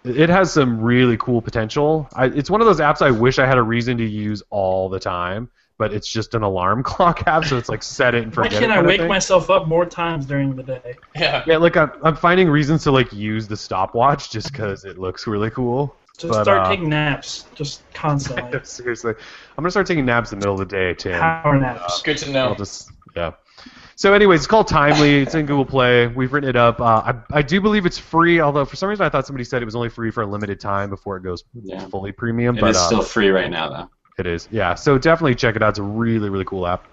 [0.04, 2.08] It has some really cool potential.
[2.14, 4.88] I, it's one of those apps I wish I had a reason to use all
[4.90, 8.36] the time, but it's just an alarm clock app, so it's like set it and
[8.36, 8.72] Why forget can't it.
[8.72, 10.96] I kind of wake myself up more times during the day?
[11.16, 11.44] Yeah.
[11.48, 15.28] Yeah, like I'm, I'm finding reasons to like use the stopwatch just because it looks
[15.28, 15.96] really cool.
[16.18, 18.60] Just But, start uh, taking naps, just constantly.
[18.64, 21.20] Seriously, I'm gonna start taking naps in the middle of the day, Tim.
[21.20, 22.02] Power naps.
[22.02, 22.44] Good to know.
[22.46, 22.56] I'll know.
[22.56, 23.32] just yeah.
[23.96, 25.22] So, anyways, it's called Timely.
[25.22, 26.06] It's in Google Play.
[26.06, 26.80] We've written it up.
[26.80, 26.84] Uh,
[27.32, 29.66] I, I do believe it's free, although for some reason I thought somebody said it
[29.66, 31.88] was only free for a limited time before it goes Yeah.
[31.88, 32.58] fully premium.
[32.58, 33.90] It but is uh, still free right now, though.
[34.18, 34.48] It is.
[34.52, 34.76] Yeah.
[34.76, 35.70] So definitely check it out.
[35.70, 36.86] It's a really really cool app.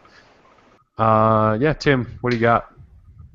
[0.99, 2.72] Uh, yeah, Tim, what do you got?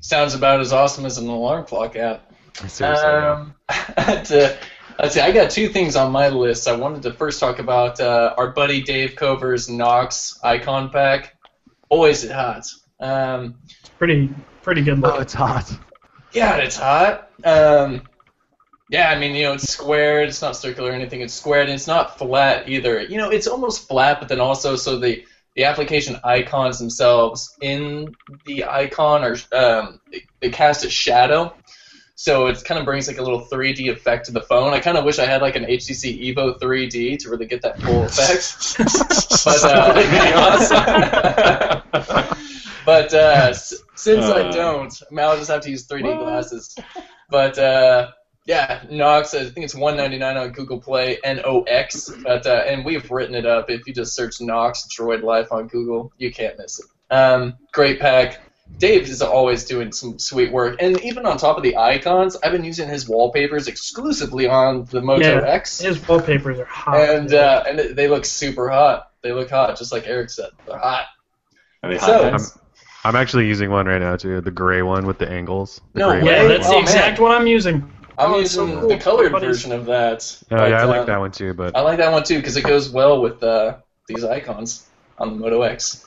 [0.00, 2.32] Sounds about as awesome as an alarm clock app.
[2.54, 3.06] Seriously.
[3.06, 3.54] Um,
[3.96, 4.56] to,
[4.98, 5.20] let's see.
[5.20, 6.68] I got two things on my list.
[6.68, 11.36] I wanted to first talk about uh, our buddy Dave Kover's Nox icon pack.
[11.90, 12.64] Always it hot.
[13.00, 14.30] Um, It's pretty
[14.62, 15.70] pretty good oh, it's hot.
[16.32, 17.30] yeah, it's hot.
[17.44, 18.02] Um,
[18.90, 20.28] yeah, I mean, you know, it's squared.
[20.28, 21.20] It's not circular or anything.
[21.22, 23.00] It's squared, and it's not flat either.
[23.02, 25.24] You know, it's almost flat, but then also so the
[25.56, 28.14] the application icons themselves in
[28.46, 31.54] the icon are um, they, they cast a shadow.
[32.14, 34.74] So it kind of brings like a little 3D effect to the phone.
[34.74, 37.80] I kind of wish I had like an HTC Evo 3D to really get that
[37.80, 38.76] full effect.
[39.44, 39.94] but uh,
[42.84, 44.52] but uh, s- since I Uh.
[44.52, 46.76] don't, I mean, I'll just have to use 3D glasses.
[47.30, 48.10] But uh,
[48.50, 49.32] yeah, Nox.
[49.34, 52.10] I think it's 199 on Google Play, N O X.
[52.22, 53.70] But uh, and we've written it up.
[53.70, 56.86] If you just search Nox Droid Life on Google, you can't miss it.
[57.14, 58.40] Um, great pack.
[58.78, 62.52] Dave is always doing some sweet work, and even on top of the icons, I've
[62.52, 65.48] been using his wallpapers exclusively on the Moto Yeah.
[65.48, 67.00] X, His wallpapers are hot.
[67.00, 69.10] and uh, and they look super hot.
[69.22, 70.50] They look hot, just like Eric said.
[70.66, 71.06] They're hot.
[71.82, 72.56] Are they So- hot pens?
[73.02, 75.80] I'm actually using one right now too, the gray one with the angles.
[75.94, 76.22] The No way.
[76.22, 76.48] yeah, one.
[76.48, 76.82] that's Oh, the man.
[76.82, 77.90] exact one I'm using.
[78.20, 78.88] I'm Oh, it's so using cool.
[78.88, 80.36] the colored Everybody's- version of that.
[80.50, 82.36] Oh but, yeah, I like um, that one too, but I like that one too
[82.36, 84.86] because it goes well with uh, these icons
[85.18, 86.06] on the Moto X.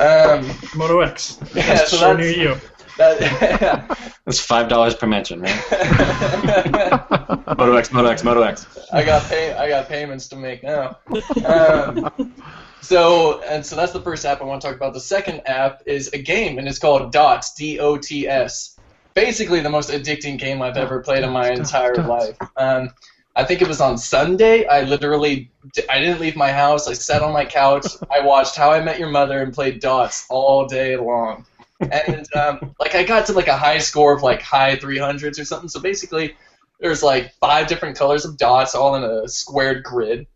[0.00, 1.38] Um, Moto X.
[1.54, 2.60] Yeah, That's so so that's- near you.
[2.98, 5.60] that, That's five dollars per mention, right?
[7.58, 8.66] Moto X, Moto X, Moto X.
[8.92, 10.98] I got pay, I got payments to make now.
[11.44, 12.10] Um,
[12.80, 14.92] so and so that's the first app I want to talk about.
[14.94, 18.71] The second app is a game and it's called Dots D O T S.
[19.14, 22.36] Basically, the most addicting game I've ever played in my entire life.
[22.56, 22.90] Um,
[23.34, 24.66] I think it was on Sunday.
[24.66, 25.50] I literally
[25.88, 26.86] I didn't leave my house.
[26.86, 27.86] I sat on my couch.
[28.10, 31.46] I watched How I Met Your Mother and played Dots all day long.
[31.80, 35.44] And um, like I got to like a high score of like high 300s or
[35.44, 35.68] something.
[35.68, 36.36] So basically,
[36.80, 40.26] there's like five different colors of dots all in a squared grid.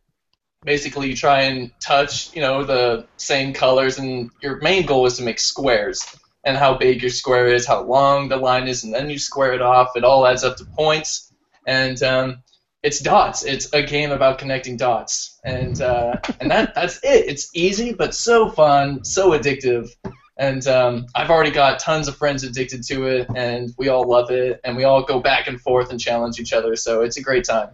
[0.65, 5.17] Basically, you try and touch, you know, the same colors, and your main goal is
[5.19, 6.05] to make squares.
[6.47, 9.53] And how big your square is, how long the line is, and then you square
[9.53, 9.89] it off.
[9.97, 11.33] It all adds up to points.
[11.67, 12.43] And um,
[12.87, 13.45] it's dots.
[13.45, 17.27] It's a game about connecting dots, and uh, and that that's it.
[17.27, 19.89] It's easy but so fun, so addictive,
[20.37, 24.31] and um, I've already got tons of friends addicted to it, and we all love
[24.31, 26.77] it, and we all go back and forth and challenge each other.
[26.77, 27.71] So it's a great time.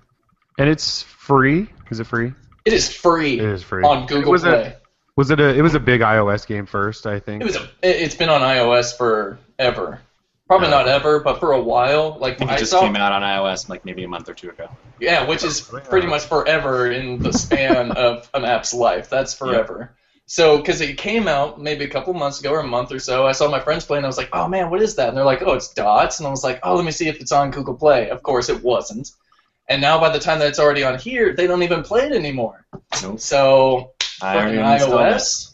[0.58, 1.68] And it's free.
[1.90, 2.32] Is it free?
[2.64, 3.84] It is free It is free.
[3.84, 4.62] on Google Play.
[4.68, 4.76] A,
[5.16, 5.54] was it a?
[5.54, 7.42] It was a big iOS game first, I think.
[7.42, 7.62] It was a.
[7.82, 10.00] it- It's been on iOS forever.
[10.48, 12.18] Probably not ever, but for a while.
[12.20, 14.28] Like I think I it just saw, came out on iOS like maybe a month
[14.28, 14.68] or two ago.
[15.00, 19.08] yeah, which is oh, pretty much forever in the span of an app's life.
[19.08, 19.94] That's forever.
[20.26, 23.26] So, because it came out maybe a couple months ago or a month or so,
[23.26, 23.98] I saw my friends playing.
[24.00, 26.18] And I was like, "Oh man, what is that?" And they're like, "Oh, it's Dots."
[26.20, 28.48] And I was like, "Oh, let me see if it's on Google Play." Of course,
[28.48, 29.10] it wasn't.
[29.68, 32.12] And now, by the time that it's already on here, they don't even play it
[32.12, 32.66] anymore.
[33.02, 33.20] Nope.
[33.20, 33.91] So, I
[34.22, 35.04] fucking already installed it.
[35.14, 35.48] iOS.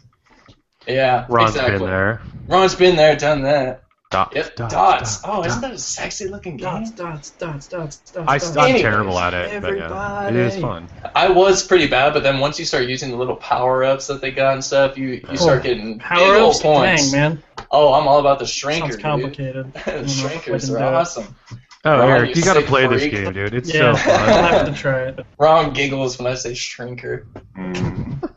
[0.86, 1.78] Yeah, Ron's exactly.
[1.78, 2.22] been there.
[2.46, 3.82] Ron's been there, done that.
[4.10, 4.34] Dots.
[4.34, 5.20] Yep, dots, dots.
[5.20, 6.64] dots, Oh, isn't that a sexy looking game?
[6.66, 8.16] Dots, dots, dots, dots, dots.
[8.26, 8.56] I, dots.
[8.56, 10.88] I'm Anyways, terrible at it, but yeah, it is fun.
[11.14, 14.22] I was pretty bad, but then once you start using the little power ups that
[14.22, 17.10] they got and stuff, you, you start getting Power big ups, points.
[17.12, 18.78] dang man, Oh, I'm all about the shrinker.
[18.80, 19.72] sounds complicated.
[19.76, 21.36] I don't know if I Shrinkers are do awesome.
[21.84, 23.52] Oh, Ron, Eric, you you gotta sick play this game, dude.
[23.52, 24.20] It's Yeah, so fun.
[24.20, 24.52] I'll fun.
[24.54, 25.26] have to try it.
[25.38, 27.26] Ron giggles when I say shrinker.
[27.58, 28.32] Mm.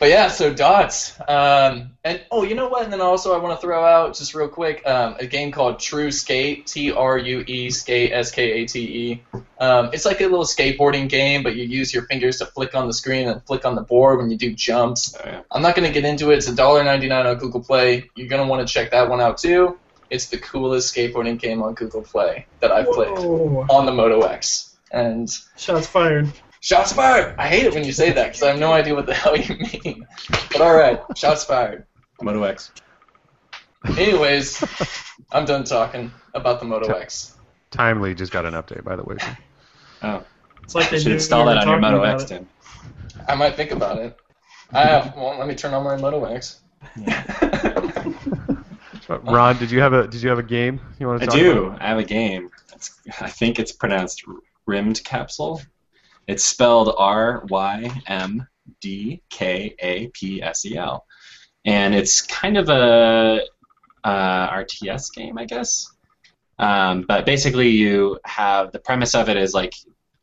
[0.00, 1.20] But yeah, so dots.
[1.28, 2.84] Um, and oh, you know what?
[2.84, 5.78] And then also I want to throw out just real quick um, a game called
[5.78, 6.66] True Skate.
[6.66, 9.38] T R U E Skate S K A T E.
[9.60, 12.86] Um, it's like a little skateboarding game, but you use your fingers to flick on
[12.86, 15.14] the screen and flick on the board when you do jumps.
[15.20, 15.42] Oh, yeah.
[15.50, 16.38] I'm not gonna get into it.
[16.38, 18.08] It's $1.99 on Google Play.
[18.16, 19.78] You're gonna want to check that one out too.
[20.08, 24.78] It's the coolest skateboarding game on Google Play that I've played on the Moto X.
[24.90, 26.32] And Shots fired.
[26.60, 27.34] Shots fired.
[27.38, 29.36] I hate it when you say that because I have no idea what the hell
[29.36, 30.06] you mean.
[30.52, 31.86] But all right, shots fired.
[32.22, 32.70] Moto X.
[33.96, 34.62] Anyways,
[35.32, 37.36] I'm done talking about the Moto X.
[37.70, 39.16] Timely just got an update, by the way.
[40.02, 40.22] Oh,
[40.62, 42.28] It's like they should install that on your Moto X, it.
[42.28, 42.48] Tim.
[43.28, 44.16] I might think about it.
[44.72, 45.14] I have.
[45.16, 46.60] Well, let me turn on my Moto X.
[49.08, 51.30] But Ron, did you have a did you have a game you want I to
[51.30, 51.50] talk do.
[51.66, 51.72] about?
[51.72, 51.84] I do.
[51.84, 52.50] I have a game.
[52.74, 54.24] It's, I think it's pronounced
[54.66, 55.60] Rimmed Capsule.
[56.26, 58.46] It's spelled R Y M
[58.80, 61.06] D K A P S E L,
[61.64, 63.42] and it's kind of a
[64.04, 65.90] uh, RTS game, I guess.
[66.58, 69.74] Um, but basically, you have the premise of it is like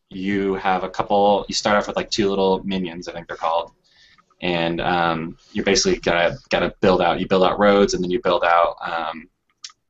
[0.10, 1.45] you have a couple.
[1.48, 3.72] You start off with like two little minions, I think they're called,
[4.41, 7.20] and um, you basically gotta gotta build out.
[7.20, 9.30] You build out roads, and then you build out um,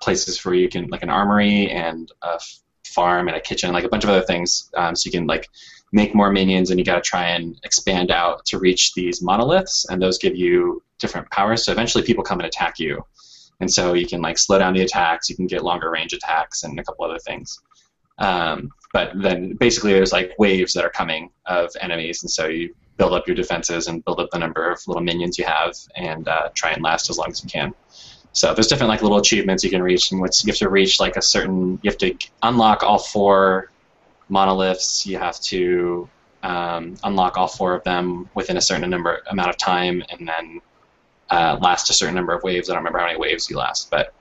[0.01, 2.39] places where you can like an armory and a
[2.85, 4.69] farm and a kitchen, like a bunch of other things.
[4.75, 5.49] Um, so you can like
[5.91, 10.01] make more minions, and you gotta try and expand out to reach these monoliths, and
[10.01, 11.63] those give you different powers.
[11.63, 13.03] So eventually, people come and attack you,
[13.59, 15.29] and so you can like slow down the attacks.
[15.29, 17.59] You can get longer range attacks and a couple other things.
[18.19, 22.75] Um, but then basically there's like waves that are coming of enemies, and so you
[22.97, 26.27] build up your defenses and build up the number of little minions you have, and
[26.27, 27.73] uh, try and last as long as you can.
[28.33, 30.99] So there's different like little achievements you can reach, and which you have to reach
[30.99, 31.79] like a certain.
[31.81, 33.71] You have to unlock all four
[34.29, 35.05] monoliths.
[35.05, 36.09] You have to
[36.43, 40.61] um, unlock all four of them within a certain number amount of time, and then
[41.29, 42.69] uh, last a certain number of waves.
[42.69, 44.13] I don't remember how many waves you last, but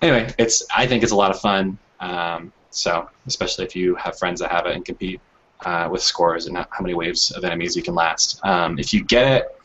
[0.00, 0.62] anyway, it's.
[0.74, 1.78] I think it's a lot of fun.
[2.00, 5.20] Um, so especially if you have friends that have it and compete
[5.64, 8.40] uh, with scores and how many waves of enemies you can last.
[8.44, 9.62] Um, if you get it,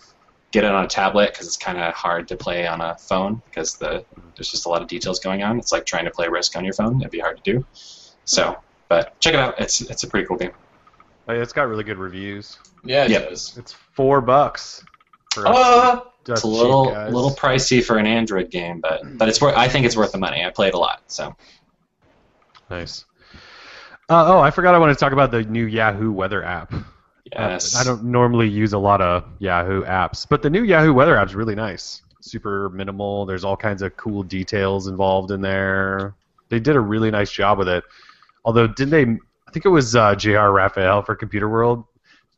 [0.52, 3.42] get it on a tablet because it's kind of hard to play on a phone
[3.46, 5.58] because the there's just a lot of details going on.
[5.58, 7.02] It's like trying to play Risk on your phone.
[7.02, 7.66] It'd be hard to do.
[8.26, 8.58] So,
[8.90, 9.60] but check it out.
[9.60, 10.52] It's it's a pretty cool game.
[11.28, 12.58] Oh, yeah, it's got really good reviews.
[12.84, 13.30] Yeah, it Yep.
[13.30, 13.58] does.
[13.58, 14.84] It's four bucks.
[15.34, 17.14] For Uh, It's a cheap little guys.
[17.14, 19.56] little pricey for an Android game, but but it's worth.
[19.58, 20.44] I think it's worth the money.
[20.46, 21.36] I played a lot, so
[22.70, 23.06] Nice.
[24.10, 26.74] Uh, oh, I forgot I wanted to talk about the new Yahoo Weather app.
[26.74, 26.80] Uh,
[27.34, 27.76] yes.
[27.76, 31.28] I don't normally use a lot of Yahoo apps, but the new Yahoo Weather app
[31.28, 32.02] is really nice.
[32.22, 33.26] Super minimal.
[33.26, 36.14] There's all kinds of cool details involved in there.
[36.50, 37.84] They did a really nice job with it.
[38.48, 39.02] Although, didn't they?
[39.48, 40.52] I think it was uh, J.R.
[40.54, 41.86] Raphael for Computerworld,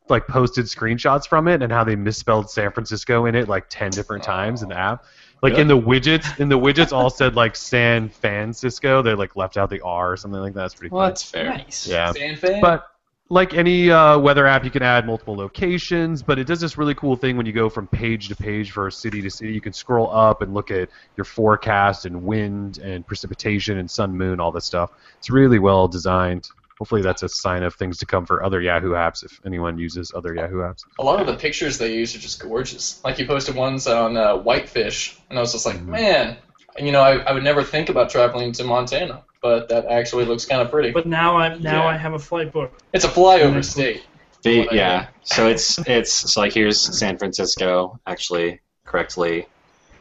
[0.09, 3.91] like posted screenshots from it and how they misspelled San Francisco in it like ten
[3.91, 5.05] different times in the app.
[5.43, 9.01] Like in the widgets, in the widgets all said like San Francisco.
[9.03, 10.61] They like left out the R or something like that.
[10.61, 11.11] That's pretty Well, funny.
[11.11, 11.45] that's fair.
[11.45, 11.87] Nice.
[11.87, 12.11] Yeah.
[12.11, 12.59] fan fan.
[12.59, 12.88] But
[13.31, 16.95] like any uh, weather app, you can add multiple locations, but it does this really
[16.95, 19.53] cool thing when you go from page to page for a city to city.
[19.53, 24.17] You can scroll up and look at your forecast and wind and precipitation and sun,
[24.17, 24.89] moon, all this stuff.
[25.19, 26.47] It's really well designed.
[26.79, 30.11] Hopefully, that's a sign of things to come for other Yahoo apps if anyone uses
[30.15, 30.85] other Yahoo apps.
[30.97, 33.03] a lot of the pictures they use are just gorgeous.
[33.03, 35.87] Like you posted ones on uh, whitefish, and I was just like, Mhm.
[35.87, 36.37] man,
[36.77, 39.23] and, you know, I, I would never think about traveling to Montana.
[39.41, 40.91] But that actually looks kind of pretty.
[40.91, 41.87] But now I now Yeah.
[41.87, 42.71] I have a flight book.
[42.93, 44.03] It's a flyover state.
[44.43, 45.07] They, What I yeah.
[45.23, 49.47] So it's it's so like here's San Francisco actually correctly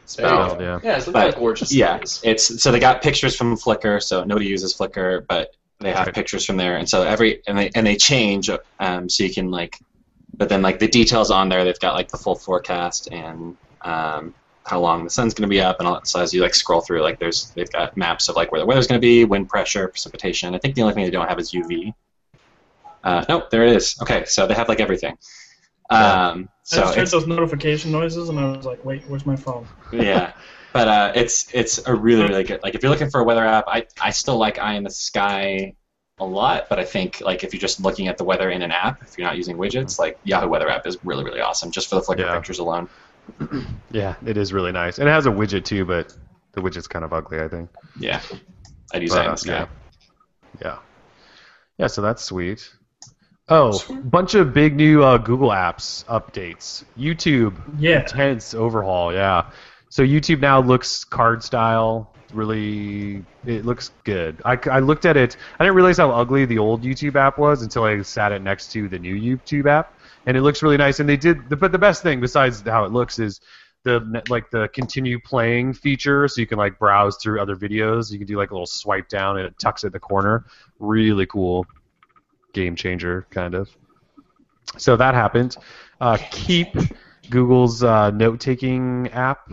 [0.05, 0.51] spelled.
[0.51, 0.79] Spelled, yeah.
[0.83, 1.73] Yeah, so But, that's gorgeous.
[1.73, 2.21] Yeah, cities.
[2.23, 6.15] it's so they got pictures from Flickr, so nobody uses Flickr, but they have Right.
[6.15, 9.49] pictures from there, and so every and they and they change, um, so you can
[9.51, 9.77] like,
[10.35, 14.33] but then like the details on there, they've got like the full forecast and um,
[14.69, 16.07] how long the sun's going to be up and all that.
[16.07, 18.65] So as you like scroll through, like there's they've got maps of like where the
[18.65, 20.55] weather's going to be, wind pressure, precipitation.
[20.55, 21.93] I think the only thing they don't have is UV.
[23.03, 23.97] Uh, nope, there it is.
[24.01, 25.17] Okay, so they have like everything.
[25.89, 29.25] Um, so I just heard it's, those notification noises and I was like, wait, where's
[29.25, 29.67] my phone?
[29.91, 30.33] yeah
[30.73, 33.43] but uh, it's it's a really really good like if you're looking for a weather
[33.45, 35.73] app i i still like eye in the sky
[36.19, 38.71] a lot but i think like if you're just looking at the weather in an
[38.71, 41.89] app if you're not using widgets like yahoo weather app is really really awesome just
[41.89, 42.35] for the flickr Yeah.
[42.35, 42.87] pictures alone
[43.91, 44.99] Yeah, it is really nice.
[44.99, 46.15] And it has a widget too, but
[46.53, 47.69] the widget's kind of ugly, I think.
[47.99, 48.21] yeah
[48.93, 49.65] i'd use But, eye uh, the sky yeah.
[50.63, 50.77] Yeah.
[51.77, 52.69] Yeah, so that's sweet.
[53.47, 56.83] Oh, bunch of big new uh, Google apps updates.
[56.97, 58.01] YouTube, Yeah.
[58.01, 59.49] intense overhaul, yeah.
[59.89, 62.13] So YouTube now looks card style.
[62.33, 64.39] Really, it looks good.
[64.45, 65.35] I, I looked at it.
[65.59, 68.71] I didn't realize how ugly the old YouTube app was until I sat it next
[68.73, 70.99] to the new YouTube app, and it looks really nice.
[70.99, 73.41] And they did, the, but the best thing besides how it looks is
[73.83, 78.11] the like the continue playing feature, so you can like browse through other videos.
[78.11, 80.45] You can do like a little swipe down, and it tucks at the corner.
[80.79, 81.65] Really cool,
[82.53, 83.69] game changer kind of.
[84.77, 85.55] So that happened.
[86.01, 86.75] Uh, Keep,
[87.29, 89.49] Google's uh, note-taking app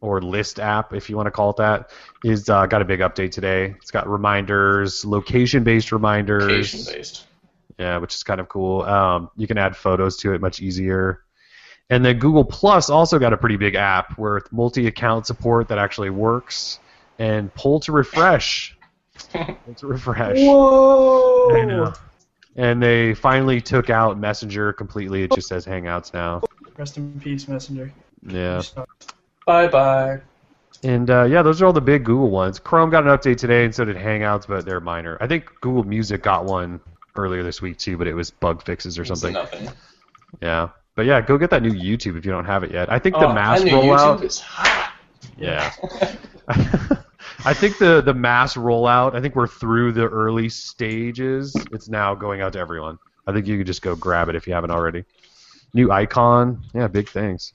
[0.00, 1.90] or list app, if you want to call it that,
[2.24, 3.74] is uh, got a big update today.
[3.80, 6.44] It's got reminders, location-based reminders.
[6.44, 7.26] Location based.
[7.80, 8.82] Yeah, which is kind of cool.
[8.82, 11.22] Um, you can add photos to it much easier.
[11.88, 16.10] And then Google Plus also got a pretty big app with multi-account support that actually
[16.10, 16.78] works,
[17.18, 18.76] and pull to refresh.
[19.32, 20.36] pull to refresh.
[20.36, 21.56] Whoa!
[21.56, 21.94] I know.
[22.54, 25.22] And they finally took out Messenger completely.
[25.22, 26.42] It just says Hangouts now.
[26.76, 27.90] Rest in peace, Messenger.
[28.26, 28.60] Yeah.
[29.46, 30.20] Bye bye.
[30.82, 32.58] And uh, yeah, those are all the big Google ones.
[32.58, 35.16] Chrome got an update today, and so did Hangouts, but they're minor.
[35.18, 36.78] I think Google Music got one
[37.16, 39.32] earlier this week too, but it was bug fixes or something.
[39.34, 39.68] Nothing.
[40.42, 40.68] Yeah.
[40.96, 42.90] But yeah, go get that new YouTube if you don't have it yet.
[42.92, 44.18] I think the Oh, mass I knew rollout.
[44.18, 44.92] YouTube is hot.
[45.38, 45.72] Yeah.
[47.44, 49.14] I think the the mass rollout.
[49.14, 51.54] I think we're through the early stages.
[51.72, 52.98] It's now going out to everyone.
[53.26, 55.04] I think you could just go grab it if you haven't already.
[55.72, 56.62] New icon.
[56.74, 57.52] Yeah, big things.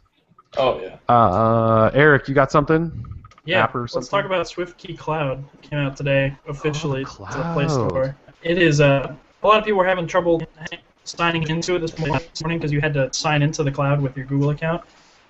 [0.57, 0.97] Oh yeah.
[1.13, 3.05] Uh, Eric, you got something?
[3.43, 5.43] Yeah, app or let's talk about SwiftKey Cloud.
[5.53, 7.89] It came out today officially Oh, to the Play Cloud.
[7.89, 8.15] Store.
[8.41, 9.13] It is uh,
[9.43, 10.41] a lot of people were having trouble
[11.03, 14.25] signing into it this morning because you had to sign into the cloud with your
[14.25, 14.83] Google account,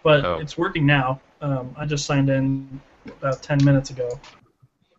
[0.04, 0.40] but Oh.
[0.40, 1.20] it's working now.
[1.42, 4.10] Um, I just signed in about 10 minutes ago.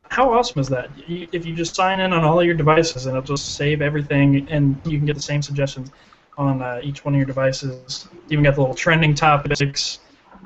[0.09, 0.91] How awesome is that?
[1.09, 3.83] You, if you just sign in on all of your devices and it'll just save
[3.83, 5.91] everything, and you can get the same suggestions
[6.39, 8.09] on uh, each one of your devices.
[8.13, 9.99] You even got the little trending topics.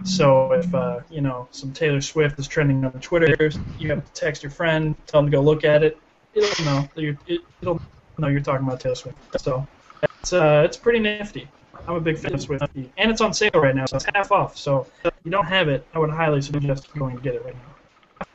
[0.04, 4.12] So if uh, you know some Taylor Swift is trending on Twitter, you have to
[4.12, 5.98] text your friend, tell them to go look at it.
[6.32, 7.82] It'll know that you're, it, it'll
[8.20, 9.18] know you're talking about Taylor Swift.
[9.40, 9.66] So
[10.20, 11.48] it's uh, it's pretty nifty.
[11.88, 14.30] I'm a big fan of Swift, and it's on sale right now, so it's half
[14.30, 14.56] off.
[14.56, 17.54] So if you don't have it, I would highly suggest going to get it right
[17.54, 18.26] now.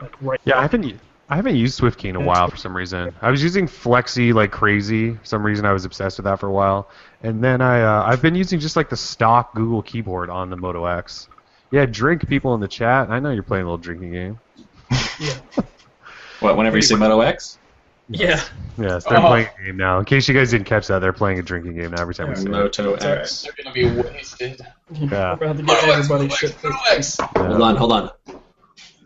[0.00, 0.40] Like right.
[0.44, 0.82] Yeah, I haven't.
[0.84, 0.98] u-
[1.30, 3.14] I haven't used SwiftKey in a while for some reason.
[3.20, 5.12] I was using Fleksy like crazy.
[5.12, 6.88] For some reason, I was obsessed with that for a while,
[7.22, 10.56] and then I uh, I've been using just like the stock Google keyboard on the
[10.56, 11.28] Moto X.
[11.70, 13.10] Yeah, drink people in the chat.
[13.10, 14.40] I know you're playing a little drinking game.
[15.20, 15.34] Yeah.
[16.40, 17.58] what whenever you say moto x
[18.10, 18.40] Yeah.
[18.78, 19.26] Yes, they're Oh.
[19.26, 19.98] playing a game now.
[19.98, 22.28] In case you guys didn't catch that, they're playing a drinking game now every time
[22.28, 22.48] we say it.
[22.50, 23.20] moto It's alright.
[23.20, 24.60] x They're gonna be wasted.
[24.92, 25.36] Yeah.
[25.38, 26.56] We're about to get everybody shit.
[26.90, 27.18] X.
[27.36, 28.10] hold on hold on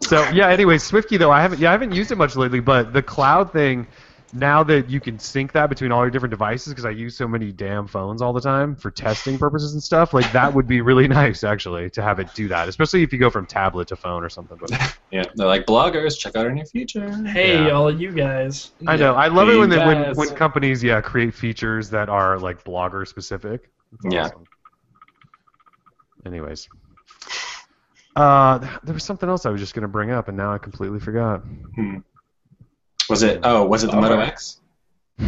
[0.00, 0.48] so yeah.
[0.48, 1.60] Anyway, SwiftKey though, I haven't.
[1.60, 2.60] Yeah, I haven't used it much lately.
[2.60, 3.86] But the cloud thing,
[4.34, 7.28] now that you can sync that between all your different devices, because I use so
[7.28, 10.80] many damn phones all the time for testing purposes and stuff, like that would be
[10.80, 13.96] really nice actually to have it do that, especially if you go from tablet to
[13.96, 14.56] phone or something.
[14.60, 14.70] But
[15.10, 17.70] yeah they're like bloggers check out our new feature Hey, Yeah.
[17.72, 18.72] all of you guys.
[18.88, 22.38] I know I love it when, they, when when companies yeah create features that are
[22.38, 23.70] like blogger specific.
[23.92, 24.24] It's Yeah.
[24.26, 24.46] awesome.
[26.24, 26.68] Anyways.
[28.14, 31.00] Uh, there was something else I was just gonna bring up, and now I completely
[31.00, 31.42] forgot.
[31.74, 31.98] Hmm.
[33.12, 34.58] Was it oh was it the moto x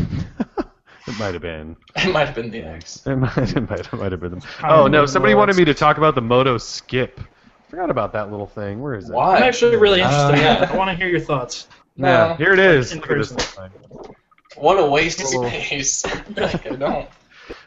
[1.07, 1.77] it might have been.
[1.97, 3.07] It might have been the X.
[3.07, 4.41] It might, it might, it might have been them.
[4.41, 5.07] Probably Oh no!
[5.07, 5.59] Somebody the wanted last.
[5.59, 7.21] me to talk about the Moto Skip.
[7.69, 8.81] Forgot about that little thing.
[8.81, 9.13] Where is it?
[9.15, 9.37] Why?
[9.37, 10.35] I'm actually really interested.
[10.35, 10.71] Uh, in it.
[10.71, 11.69] I want to hear your thoughts.
[11.97, 12.35] Yeah, No.
[12.37, 12.95] here it is.
[12.95, 13.71] Look at this thing.
[14.57, 16.05] What a waste of Little- space.
[16.37, 17.09] like, I don't.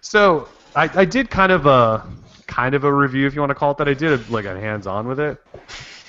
[0.01, 2.05] So I, I did kind of a
[2.47, 3.88] kind of a review, if you want to call it that.
[3.88, 5.38] I did a, like a hands-on with it,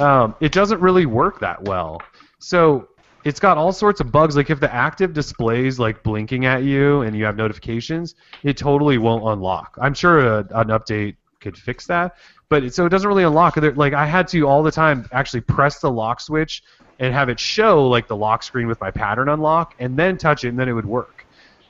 [0.01, 2.01] um, it doesn't really work that well.
[2.39, 2.89] So
[3.25, 4.37] it's got all sorts of bugs.
[4.37, 8.99] Like if the active displays like blinking at you and you have notifications, it totally
[8.99, 9.77] won't unlock.
[9.81, 12.17] I'm sure a, an update could fix that,
[12.49, 13.57] but it, so it doesn't really unlock.
[13.57, 16.63] Like I had to all the time actually press the lock switch
[16.99, 20.45] and have it show like the lock screen with my pattern unlock, and then touch
[20.45, 21.27] it, and then it would work.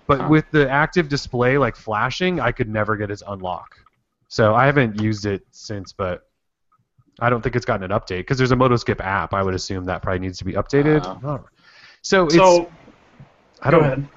[0.07, 0.29] But Huh.
[0.31, 3.75] with the active display like flashing, I could never get it to unlock.
[4.29, 6.23] So I haven't used it since, but
[7.21, 9.35] I don't think it's gotten an update because there's a MotoSkip app.
[9.35, 11.05] I would assume that probably needs to be updated.
[11.25, 11.45] Oh.
[12.03, 12.71] So it's So
[13.63, 14.09] I go don't ahead.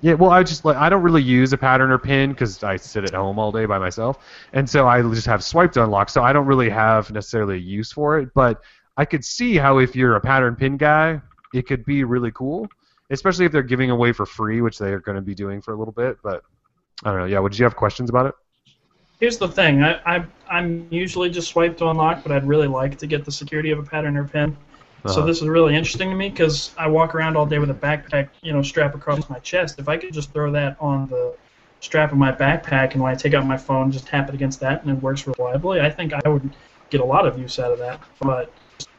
[0.00, 2.76] yeah, well, I just like I don't really use a pattern or pin because I
[2.76, 4.18] sit at home all day by myself,
[4.52, 6.08] and so I just have swipe to unlock.
[6.10, 8.30] So I don't really have necessarily a use for it.
[8.34, 8.62] But
[8.96, 11.20] I could see how if you're a pattern pin guy,
[11.54, 12.68] it could be really cool,
[13.10, 15.72] especially if they're giving away for free, which they are going to be doing for
[15.72, 16.18] a little bit.
[16.22, 16.42] But
[17.04, 17.26] I don't know.
[17.26, 18.34] Yeah, would you have questions about it?
[19.22, 19.84] Here's the thing.
[19.84, 23.30] I, I I'm usually just swipe to unlock, but I'd really like to get the
[23.30, 24.56] security of a pattern or pin.
[25.06, 25.26] So Uh-huh.
[25.28, 28.30] this is really interesting to me because I walk around all day with a backpack,
[28.42, 29.78] you know, strap across my chest.
[29.78, 31.36] If I could just throw that on the
[31.78, 34.58] strap of my backpack, and when I take out my phone, just tap it against
[34.58, 36.50] that, and it works reliably, I think I would
[36.90, 38.00] get a lot of use out of that.
[38.22, 38.52] But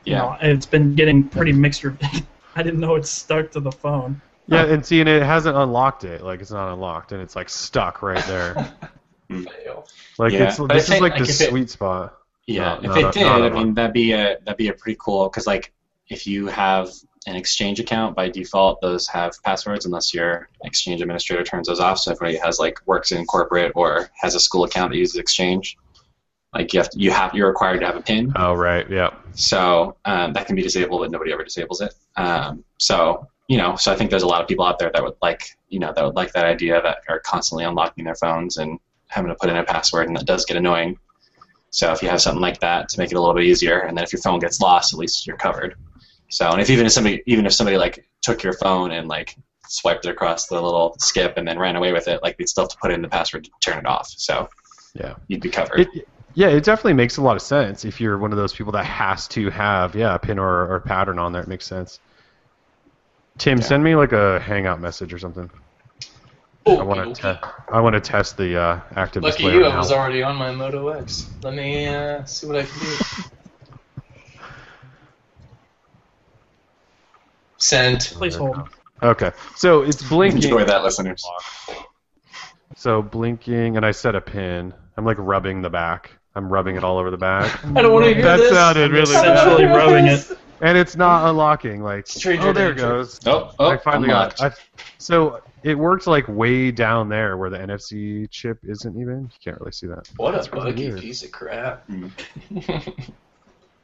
[0.05, 0.19] you Yeah.
[0.19, 1.83] know, it's been getting pretty mixed.
[1.83, 2.21] reviews.
[2.55, 4.21] I didn't know it's stuck to the phone.
[4.47, 6.23] Yeah, and see, and it hasn't unlocked it.
[6.23, 8.69] Like it's not unlocked, and it's like stuck right there.
[9.41, 9.87] Fail.
[10.17, 12.17] Like Yeah, it's but this is like like, the if it- sweet spot.
[12.45, 14.97] Yeah, No, if no, it did, I mean that'd be a that'd be a pretty
[14.99, 15.71] cool because like
[16.09, 16.91] if you have
[17.25, 21.99] an exchange account by default, those have passwords unless your exchange administrator turns those off.
[21.99, 25.15] So if anybody has like works in corporate or has a school account that uses
[25.15, 25.77] exchange,
[26.53, 28.33] like you have you have you're required to have a PIN.
[28.35, 29.11] Oh right, yeah.
[29.31, 31.93] So um, that can be disabled, but nobody ever disables it.
[32.17, 35.01] Um, so you know, so I think there's a lot of people out there that
[35.01, 38.57] would like you know that would like that idea that are constantly unlocking their phones
[38.57, 38.79] and
[39.13, 40.97] having to put in a password, and that does get annoying.
[41.69, 43.97] So if you have something like that to make it a little bit easier, and
[43.97, 45.75] then if your phone gets lost, at least you're covered.
[46.29, 49.35] So and if even if somebody even if somebody like took your phone and like
[49.67, 52.63] swiped it across the little skip and then ran away with it, like they'd still
[52.65, 54.07] have to put in the password to turn it off.
[54.09, 54.47] So
[54.93, 55.15] Yeah.
[55.27, 55.81] you'd be covered.
[55.81, 58.71] It, yeah, it definitely makes a lot of sense if you're one of those people
[58.73, 61.41] that has to have yeah a pin or, or pattern on there.
[61.43, 61.99] It makes sense.
[63.37, 63.63] Tim, Yeah.
[63.63, 65.49] send me like a Hangout message or something.
[66.65, 67.15] I want Okey-dokey.
[67.15, 69.53] to te- I want to test the uh, active Lucky display.
[69.55, 69.97] you, right I was now.
[69.97, 71.29] already on my Moto X.
[71.43, 72.95] Let me uh, see what I can do.
[77.57, 78.11] Sent.
[78.15, 78.57] Please hold.
[79.01, 80.43] Okay, so it's blinking.
[80.43, 81.23] Enjoy that, listeners.
[82.75, 84.73] So blinking, and I set a pin.
[84.97, 86.11] I'm like rubbing the back.
[86.35, 88.51] I'm rubbing it all over the back, I don't want to hear That this.
[88.51, 89.37] sounded really I bad.
[89.37, 90.33] Essentially rubbing this.
[90.63, 91.83] And it's not unlocking.
[91.83, 93.19] Like, Stranger oh, there it goes.
[93.27, 94.39] Oh, oh, I finally unlocked.
[94.39, 94.53] got.
[94.53, 94.59] It.
[94.77, 99.21] I, so it worked like way down there where the NFC chip isn't even.
[99.21, 100.09] You can't really see that.
[100.17, 101.01] What That's a buggy weird.
[101.01, 101.87] piece of crap.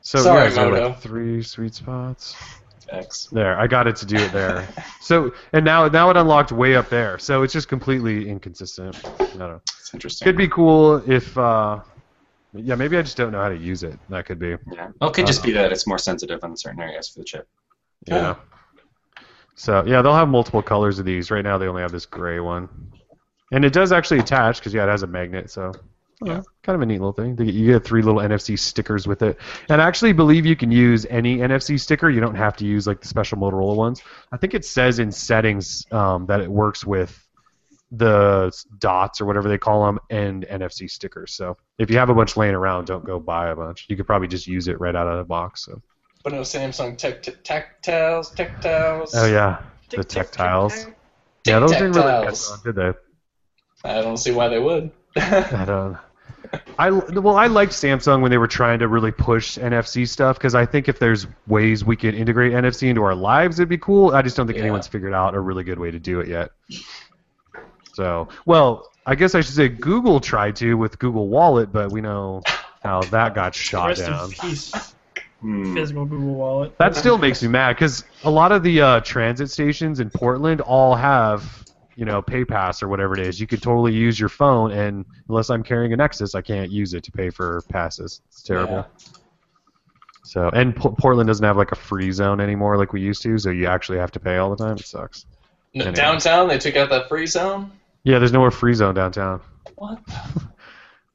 [0.02, 0.88] So Sorry, yeah, so Moto.
[0.88, 2.36] like three sweet spots.
[2.90, 3.28] X.
[3.32, 4.68] There, I got it to do it there.
[5.02, 7.20] so and now now it unlocked way up there.
[7.20, 9.00] So it's just completely inconsistent.
[9.06, 9.62] I don't know.
[9.80, 10.26] It's interesting.
[10.26, 11.38] Could be cool if.
[11.38, 11.82] uh
[12.54, 14.00] yeah, maybe I just don't know how to use it.
[14.10, 14.56] That could be.
[14.72, 14.90] Yeah.
[15.00, 17.48] Well, it could just be that it's more sensitive in certain areas for the chip.
[18.08, 18.36] Yeah.
[19.56, 21.32] So yeah, they'll have multiple colors of these.
[21.32, 22.70] Right now, they only have this gray one,
[23.52, 25.52] and it does actually attach because yeah, it has a magnet.
[25.52, 25.74] So
[26.24, 26.36] Yeah.
[26.36, 27.38] yeah, kind of a neat little thing.
[27.38, 29.38] You get three little NFC stickers with it,
[29.70, 32.10] and I actually believe you can use any NFC sticker.
[32.10, 34.02] You don't have to use like the special Motorola ones.
[34.32, 37.28] I think it says in settings um, that it works with
[37.92, 41.34] the dots or whatever they call them and NFC stickers.
[41.34, 43.86] So if you have a bunch laying around, don't go buy a bunch.
[43.90, 45.66] You could probably just use it right out of the box.
[45.66, 45.82] So.
[46.24, 49.12] But no Samsung tech tactiles, tactiles.
[49.14, 50.94] Oh yeah, the tactiles.
[51.48, 52.48] Yeah, those didn't really Tic-tac-tiles.
[52.50, 52.76] catch on, did
[53.84, 53.90] they?
[53.90, 54.92] I don't see why they would.
[55.16, 55.98] I don't.
[56.78, 60.56] I well, I liked Samsung when they were trying to really push NFC stuff because
[60.56, 64.12] I think if there's ways we could integrate NFC into our lives, it'd be cool.
[64.12, 64.64] I just don't think Yeah.
[64.64, 66.52] anyone's figured out a really good way to do it yet.
[67.94, 72.02] So, well, I guess I should say Google tried to with Google Wallet, but we
[72.02, 72.42] know
[72.84, 74.26] how that got shot Rest down.
[74.26, 74.94] in peace,
[75.42, 75.74] Hmm.
[75.74, 76.78] physical Google Wallet.
[76.80, 80.60] That still makes me mad because a lot of the uh, transit stations in Portland
[80.62, 81.66] all have,
[81.96, 83.40] you know, PayPass or whatever it is.
[83.40, 86.94] You could totally use your phone, and unless I'm carrying a Nexus, I can't use
[86.94, 88.22] it to pay for passes.
[88.28, 88.86] It's terrible.
[90.24, 93.38] So, and P- Portland doesn't have like a free zone anymore like we used to,
[93.38, 94.76] so you actually have to pay all the time.
[94.78, 95.26] It sucks.
[95.74, 95.96] No, Anyway.
[95.96, 97.72] Downtown, they took out that free zone.
[98.04, 99.42] Yeah, there's no more free zone downtown.
[99.76, 100.00] What?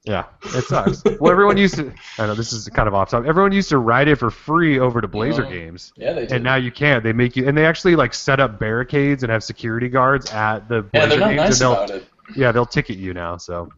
[0.06, 1.02] Yeah, it sucks.
[1.18, 1.90] well, everyone used to.
[2.18, 3.26] I know this is kind of off topic.
[3.26, 5.94] Everyone used to ride it for free over to Blazer games.
[5.96, 6.32] Yeah, they did.
[6.32, 7.02] And now you can't.
[7.02, 10.68] They make you, and they actually like set up barricades and have security guards at
[10.68, 12.04] the yeah, they're not games, nice and they'll, about it.
[12.36, 13.38] yeah, they'll ticket you now.
[13.38, 13.70] So,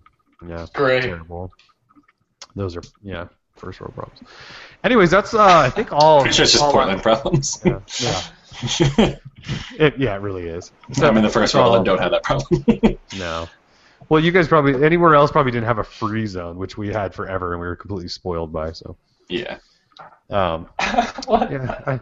[0.45, 1.05] yeah, Great.
[1.05, 1.53] terrible.
[2.57, 4.21] Those are, yeah, first world problems.
[4.83, 6.23] Anyways, that's uh, I think all.
[6.23, 7.63] Pretty sure it's just all- Portland problems.
[7.65, 9.15] Yeah, yeah.
[9.79, 10.73] It, yeah, it really is.
[10.93, 12.65] So, I'm in the first that's world and don't have that problem.
[13.19, 13.49] No.
[14.09, 17.15] Well, you guys probably anywhere else probably didn't have a free zone, which we had
[17.15, 18.73] forever, and we were completely spoiled by.
[18.73, 18.97] So,
[19.29, 19.59] yeah.
[20.31, 20.69] um,
[21.27, 21.51] what?
[21.51, 22.01] yeah, I,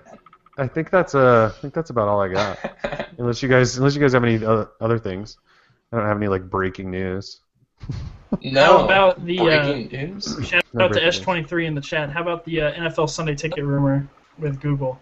[0.58, 3.10] I think that's uh, I think that's about all I got.
[3.18, 5.38] Unless you guys, unless you guys have any other, other things,
[5.92, 7.40] I don't have any like breaking news.
[8.42, 8.78] no.
[8.78, 10.38] How about the uh, breaking news?
[10.42, 12.10] shout No out to S23 in the chat?
[12.10, 15.00] How about the uh, NFL Sunday Ticket rumor with Google?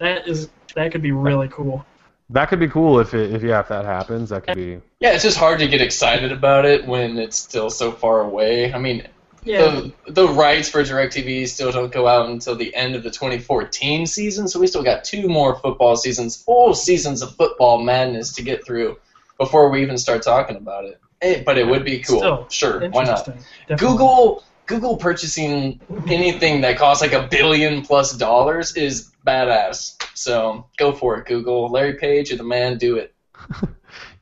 [0.00, 1.84] That is that could be really cool.
[2.30, 4.80] That could be cool if it, if yeah, if that happens, that could be.
[4.98, 8.72] Yeah, it's just hard to get excited about it when it's still so far away.
[8.72, 9.06] I mean,
[9.44, 9.62] Yeah,
[10.06, 14.06] the the rights for DirecTV still don't go out until the end of the 2014
[14.06, 18.42] season, so we still got two more football seasons, full seasons of football madness to
[18.42, 18.96] get through
[19.38, 20.98] before we even start talking about it.
[21.20, 23.26] Eh, but it would be cool, Still, sure, why not?
[23.26, 23.76] Definitely.
[23.76, 30.00] Google Google purchasing anything that costs like a billion plus dollars is badass.
[30.14, 31.68] So go for it, Google.
[31.68, 32.78] Larry Page, you're the man.
[32.78, 33.14] Do it.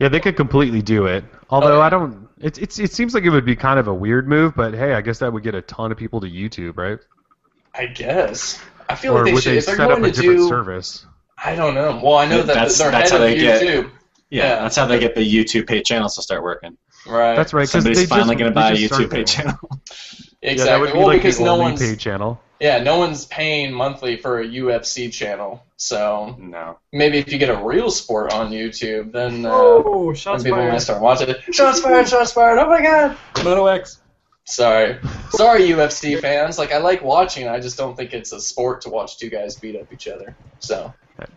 [0.01, 1.25] Yeah, they could completely do it.
[1.51, 1.85] Although oh, yeah.
[1.85, 2.29] I don't.
[2.41, 4.95] It, it's it seems like it would be kind of a weird move, but hey,
[4.95, 6.99] I guess that would get a ton of people to YouTube, right?
[7.75, 8.63] I guess.
[8.89, 9.53] I feel Or like they would should.
[9.55, 11.05] they if they're set up going a to different do, service?
[11.45, 12.01] I don't know.
[12.03, 13.91] Well, I know that That's- they're that's head how of they get- YouTube.
[14.31, 14.45] yeah.
[14.45, 14.63] Yeah.
[14.63, 16.79] That's how they get the YouTube paid channels to start working.
[17.09, 17.35] Right.
[17.37, 17.69] That's right.
[17.69, 19.27] Somebody's they finally going to buy a YouTube started paid it.
[19.27, 19.59] channel.
[19.63, 19.79] Exactly.
[20.41, 22.41] Yeah, that would be well, like because the no only one's paid channel.
[22.61, 25.65] yeah, no one's paying monthly for a UFC channel.
[25.77, 26.79] So No.
[26.93, 30.59] maybe if you get a real sport on YouTube, then uh, Oh, then shots people
[30.59, 30.81] might fired.
[30.83, 31.41] start watching it.
[31.53, 32.07] Shots fired!
[32.09, 32.61] Shots fired!
[32.61, 33.17] Oh my god!
[33.43, 34.01] Moto X.
[34.45, 34.99] Sorry,
[35.31, 36.57] sorry, UFC fans.
[36.57, 37.49] Like I like watching.
[37.49, 40.37] I just don't think it's a sport to watch two guys beat up each other.
[40.61, 40.95] So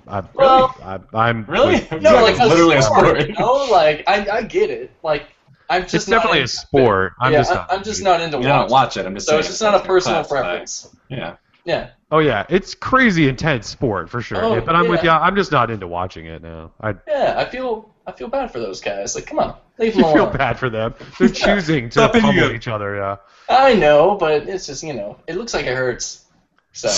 [0.07, 0.99] I, Well- I,
[1.29, 1.73] I'm Really?
[1.75, 3.27] with- no, Yeah, like literally a sport.
[3.27, 4.91] You know, like I, I get it.
[5.03, 5.23] Like
[5.71, 7.13] I'm just It's not definitely a sport.
[7.19, 7.73] I'm yeah, just I- not.
[7.73, 8.71] I'm just not into You don't watching.
[8.71, 9.05] watch it.
[9.05, 10.89] I'm just So it's just not a personal preference.
[11.09, 11.37] Yeah.
[11.65, 11.89] Yeah.
[12.11, 14.43] Oh yeah, it's crazy intense sport for sure.
[14.43, 15.09] Oh, but I'm with you.
[15.09, 15.19] yeah.
[15.19, 16.71] I'm just not into watching it now.
[16.81, 19.13] I Yeah, I feel I feel bad for those guys.
[19.15, 20.15] Like, come on, leave them alone.
[20.17, 20.93] you feel bad for them.
[21.19, 22.95] They're choosing to Stop pummel you- each other.
[22.95, 23.17] Yeah.
[23.47, 26.25] I know, but it's just you know, it looks like it hurts.
[26.73, 26.89] So,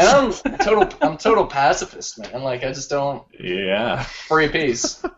[0.00, 2.42] and I'm total I'm total pacifist, man.
[2.42, 4.02] Like I just don't Yeah.
[4.02, 5.00] free peace.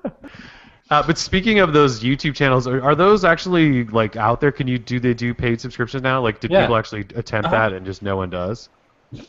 [0.91, 4.51] Uh, but speaking of those YouTube channels, are, are those actually like out there?
[4.51, 6.20] Can you do they do paid subscriptions now?
[6.20, 6.62] Like, did Yeah.
[6.62, 7.51] people actually attempt Uh-huh.
[7.68, 8.68] that and just no one does?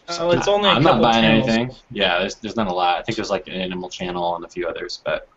[0.09, 1.47] Oh, it's only a I'm not buying channels.
[1.49, 1.75] anything.
[1.91, 2.99] Yeah, there's, there's not a lot.
[2.99, 5.27] I think there's like an Animal Channel and a few others, but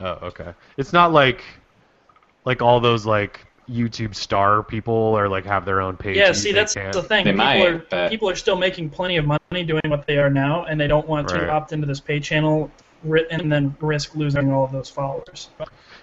[0.00, 0.52] Oh, okay.
[0.76, 1.42] It's not like
[2.44, 6.16] like all those like YouTube star people or like have their own page.
[6.16, 6.92] Yeah, see, that's can't.
[6.92, 7.24] the thing.
[7.24, 10.18] They people might, are but- people are still making plenty of money doing what they
[10.18, 12.70] are now, and they don't want to opt into this pay channel ri-
[13.02, 15.48] and then risk losing all of those followers.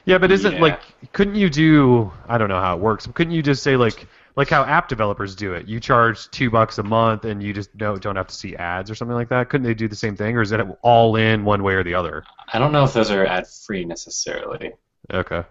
[0.06, 0.62] Yeah, but isn't Yeah.
[0.62, 0.82] like
[1.14, 2.12] couldn't you do?
[2.28, 3.06] I don't know how it works.
[3.08, 5.68] But couldn't you just say like like how app developers do it?
[5.68, 8.90] You charge two bucks a month and you just don't don't have to see ads
[8.92, 9.50] or something like that.
[9.50, 11.96] Couldn't they do the same thing, or is it all in one way or the
[11.96, 12.24] other?
[12.52, 14.74] I don't know if those are ad free necessarily.
[15.14, 15.44] Okay.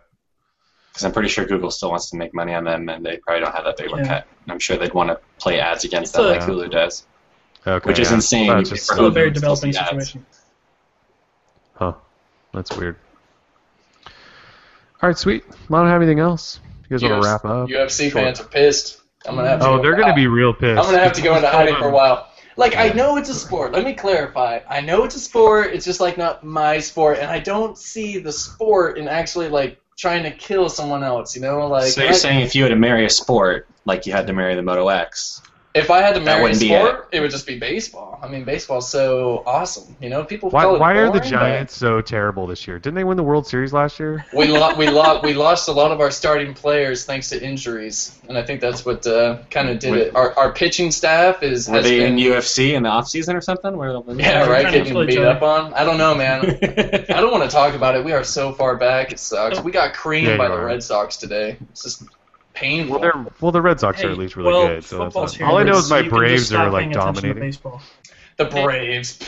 [0.93, 3.41] Because I'm pretty sure Google still wants to make money on them, and they probably
[3.45, 4.09] don't have that big of a Yeah.
[4.09, 4.27] cut.
[4.45, 7.07] And I'm sure they'd want to play ads against It's them a- like Hulu does.
[7.67, 7.87] Okay.
[7.87, 8.15] Which is yeah.
[8.15, 8.47] insane.
[8.47, 10.25] Well, You it's just- for Still a very developing situation.
[10.27, 10.36] ads.
[11.79, 11.95] Situation.
[11.95, 12.01] Huh.
[12.53, 12.97] That's weird.
[15.03, 15.45] All right, sweet.
[15.49, 16.61] I don't have anything else.
[16.89, 17.69] You guys want to wrap up?
[17.69, 18.23] UFC Sure.
[18.23, 19.01] fans are pissed.
[19.27, 19.67] I'm gonna have to.
[19.67, 20.79] Oh, go they're gonna hi- be real pissed.
[20.79, 22.29] I'm gonna have to go into hiding for a while.
[22.57, 23.73] Like I know it's a sport.
[23.73, 24.61] Let me clarify.
[24.71, 25.75] I know it's a sport.
[25.75, 29.79] It's just like not my sport, and I don't see the sport in actually like
[29.99, 31.35] trying to kill someone else.
[31.37, 34.07] You know, like so you're I- saying if you had to marry a sport, like
[34.07, 35.43] you had to marry the Moto X,
[35.77, 38.19] if I had to marry a sport, it would just be baseball.
[38.23, 39.95] I mean, baseball's so awesome.
[40.01, 42.67] You know, people Why, call it why are the boring, but- Giants so terrible this
[42.67, 42.79] year?
[42.79, 44.25] Didn't they win the World Series last year?
[44.35, 48.19] we lo- we lo- we lost a lot of our starting players thanks to injuries,
[48.29, 50.15] and I think that's what uh, kind of did Were- it.
[50.17, 53.37] Our, our pitching staff is were has they been in UFC in the off season
[53.37, 53.77] or something?
[53.77, 55.75] Where yeah they're right getting beat up on.
[55.75, 56.41] I don't know, man.
[56.63, 58.05] I don't want to talk about it.
[58.05, 59.13] We are so far back.
[59.13, 59.61] It sucks.
[59.61, 60.61] We got creamed Yeah, by you the.
[60.61, 61.57] Red Sox today.
[61.71, 62.03] It's just
[62.57, 62.99] painful.
[62.99, 64.85] Well, they're well, the Red Sox are at least really well, good.
[64.85, 66.83] So that's not, all I know is my so you can just Braves are like
[66.85, 67.53] paying dominating,
[68.39, 69.19] the Braves.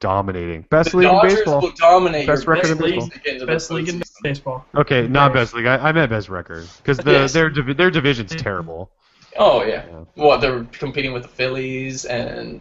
[0.00, 0.62] dominating.
[0.70, 1.60] Best The league in baseball.
[1.62, 3.00] will dominate Best your record in baseball.
[3.04, 4.64] league to get into the Best league in baseball.
[4.74, 5.66] Okay, not best league.
[5.66, 7.32] I, I meant best record because the Yes.
[7.32, 8.90] their divi- their division's terrible.
[9.38, 9.84] Oh yeah.
[9.90, 10.04] Yeah.
[10.16, 12.60] Well, they're competing with the Phillies and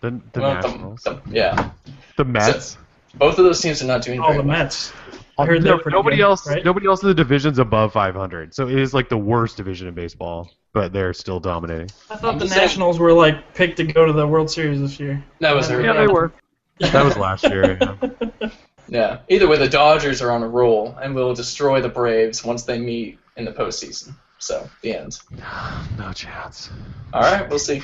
[0.00, 1.70] The the well, Nationals, the, the, yeah.
[2.16, 2.76] the Mets.
[3.14, 4.58] Both of those teams are not doing Oh, very the well.
[4.58, 4.92] Mets.
[5.38, 6.46] I heard No- they're nobody good, else.
[6.48, 6.64] right?
[6.64, 8.54] Nobody else in the division's above 500.
[8.54, 11.90] So it is like the worst division in baseball, but they're still dominating.
[12.10, 14.50] I thought I'm the just saying- Nationals were like picked to go to the World
[14.50, 15.22] Series this year.
[15.40, 16.32] That was Yeah, their Yeah, they were.
[16.80, 17.78] That was last year.
[17.80, 18.48] yeah.
[18.88, 19.18] Yeah.
[19.28, 22.78] Either way, the Dodgers are on a roll and will destroy the Braves once they
[22.78, 24.14] meet in the postseason.
[24.38, 25.18] So the end.
[25.98, 26.70] No chance.
[27.12, 27.82] All right, we'll see.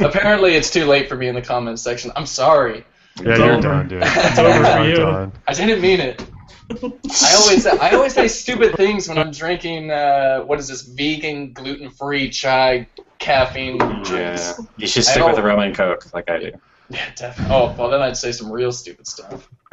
[0.00, 2.10] Apparently, it's too late for me in the comments section.
[2.16, 2.84] I'm sorry.
[3.22, 3.60] Yeah, It's you're over.
[3.62, 4.02] done, dude.
[4.04, 4.96] It's over for you.
[4.96, 5.32] done.
[5.46, 6.22] I didn't mean it.
[6.70, 9.90] I always I always say stupid things when I'm drinking.
[9.90, 10.82] Uh, what is this?
[10.82, 12.86] Vegan, gluten-free chai,
[13.18, 14.52] caffeine Yeah.
[14.76, 16.52] You should I stick with don't- the rum and coke like I do.
[16.90, 17.54] Yeah, definitely.
[17.54, 19.48] Oh, well, then I'd say some real stupid stuff.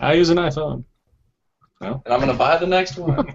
[0.00, 0.84] I use an iPhone.
[1.80, 3.34] And I'm gonna buy the next one.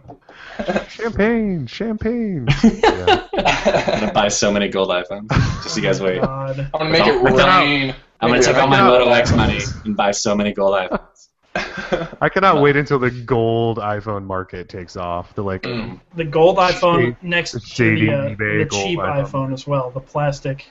[0.89, 2.47] Champagne, champagne.
[2.63, 3.27] yeah.
[3.33, 5.29] I'm gonna buy so many gold iPhones.
[5.63, 6.21] Just you guys wait.
[6.21, 6.59] God.
[6.59, 7.93] I'm gonna make it rain.
[8.21, 11.08] I'm gonna take all my Moto X money and buy so many gold iPhones.
[12.21, 15.33] I cannot wait until the gold iPhone market takes off.
[15.35, 15.99] The like, Mm.
[16.15, 19.25] The gold iPhone Shady- next to shady the, uh, the cheap iPhone.
[19.25, 19.53] iPhone.
[19.53, 19.91] as well.
[19.91, 20.65] The plastic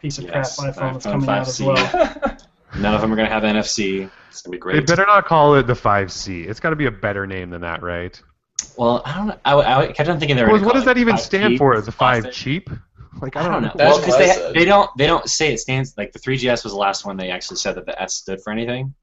[0.00, 2.36] piece of Yes, crap iPhone that's iPhone coming out as well.
[2.78, 4.10] None of them are gonna have NFC.
[4.28, 4.74] It's gonna be great.
[4.74, 6.46] they better not call it the 5C.
[6.48, 8.20] It's got to be a better name than that, right?
[8.76, 9.36] Well, I don't know.
[9.44, 10.52] I, I, I kept on thinking they were.
[10.52, 11.74] Well, what does that even 5G, stand for?
[11.76, 12.68] Is a five cheap?
[13.20, 13.72] Like I don't know.
[13.76, 16.18] That's well, because what I they they don't they don't say it stands like the
[16.18, 18.94] 3GS was the last one they actually said that the S stood for anything.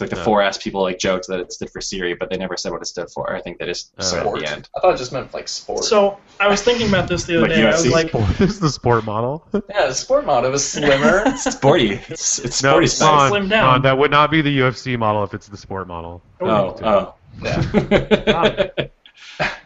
[0.00, 0.24] So, like the No.
[0.24, 2.86] 4S people like joked that it stood for Siri, but they never said what it
[2.86, 3.34] stood for.
[3.36, 4.02] I think they just Oh.
[4.02, 4.40] said at Sport.
[4.40, 4.68] the end.
[4.76, 5.84] I thought it just meant like sport.
[5.84, 7.66] So I was thinking about this the other Like day.
[7.66, 9.44] I was like, Sport, this is the sport model.
[9.68, 11.22] yeah, the sport model It was slimmer.
[11.26, 12.00] It's sporty.
[12.08, 13.08] It's, it's no, sporty it's spice.
[13.10, 13.64] Ron, Slim down.
[13.66, 16.22] Ron, that would not be the UFC model if it's the sport model.
[16.40, 17.14] Oh, oh.
[17.42, 17.62] yeah,
[18.28, 18.72] oh.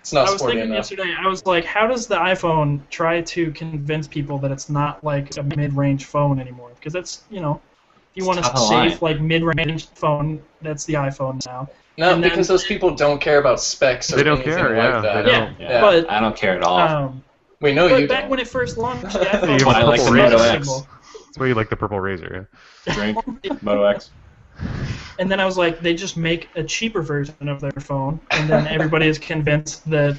[0.01, 0.91] it's not I was sporty thinking enough.
[0.91, 1.15] yesterday.
[1.19, 5.37] I was like, how does the iPhone try to convince people that it's not like
[5.37, 6.71] a mid-range phone anymore?
[6.75, 7.74] Because that's you know, if
[8.15, 8.91] you want a top line.
[8.91, 11.69] safe like mid-range phone, that's the iPhone now.
[11.97, 14.69] No, and then- because those people don't care about specs or They don't anything care,
[14.77, 15.25] like yeah, that.
[15.25, 15.61] they Yeah, don't.
[15.61, 16.79] Yeah, But- I don't care at all.
[16.79, 17.23] Um,
[17.61, 18.31] We know but you back don't.
[18.31, 20.37] when it first launched, the iPhone have I like the Moto.
[20.39, 20.69] X.
[20.69, 22.47] That's why you like the purple RAZR.
[22.93, 24.11] Drink Moto X.
[25.19, 28.51] And then I was like, they just make a cheaper version of their phone, and
[28.51, 30.17] then everybody is convinced that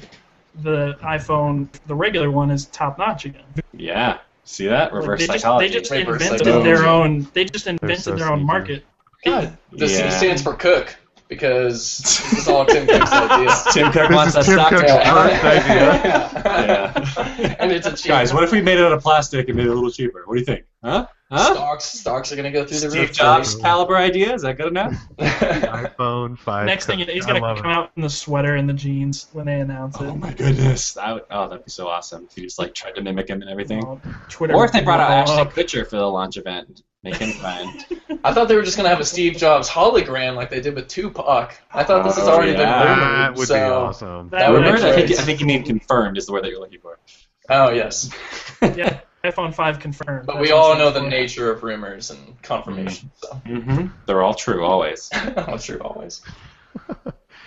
[0.62, 3.42] the iPhone, the regular one, is top notch again.
[3.74, 4.18] Yeah.
[4.48, 5.68] See that Like, reverse they just, psychology.
[5.68, 6.64] they just Reverse invented psychology.
[6.70, 7.28] their own.
[7.34, 8.46] They just invented so their own sneaky.
[8.46, 8.84] market.
[9.24, 10.94] God, the C stands for cook
[11.28, 11.98] because
[12.30, 13.54] this is all Tim Cook's idea.
[13.72, 14.70] Tim Cook This wants is that Tim stock.
[14.70, 15.38] Cook's Yeah.
[15.40, 15.42] first.
[17.36, 17.56] Yeah.
[17.58, 18.06] and it's a cheap.
[18.06, 20.22] Guys, what if we made it out of plastic and made it a little cheaper?
[20.26, 20.64] What do you think?
[20.84, 21.06] Huh?
[21.28, 21.54] Huh?
[21.54, 23.12] stocks stocks are gonna go through the Steve roof.
[23.12, 24.32] Jobs caliber idea?
[24.32, 24.94] Is that good enough?
[25.18, 26.66] iPhone 5.
[26.66, 27.66] Next thing, he's gonna come it.
[27.66, 30.04] out in the sweater and the jeans when they announce it.
[30.04, 30.94] Oh my goodness.
[30.94, 33.40] That would, oh, that'd be so awesome if you just like tried to mimic him
[33.42, 33.84] and everything.
[33.84, 34.54] Oh, Twitter.
[34.54, 35.38] Or if they brought out would Ashton.
[35.48, 35.50] Oh.
[35.50, 37.80] Kutcher for the launch event, make him fine.
[38.24, 40.86] I thought they were just gonna have a Steve Jobs hologram like they did with
[40.88, 41.54] Tupac.
[41.72, 42.58] I thought this has Oh, already yeah.
[42.58, 43.54] been That would so.
[43.54, 44.28] be awesome.
[44.30, 44.80] That would Rumored?
[44.82, 46.98] I think I think you mean confirmed is the word that you're looking for.
[47.48, 48.10] Oh yes,
[48.62, 49.00] Yeah,
[49.30, 50.26] iPhone 5 confirmed.
[50.26, 53.10] but we all know the nature of rumors and confirmation.
[53.16, 53.86] So Mm-hmm.
[54.06, 55.10] They're all true always.
[55.14, 56.22] I'm sure always.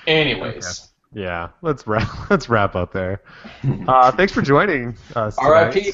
[0.07, 2.07] Anyways, Yeah, let's wrap.
[2.29, 3.21] Let's wrap up there.
[3.87, 5.35] Uh, thanks for joining us.
[5.35, 5.49] tonight.
[5.49, 5.93] R.I.P..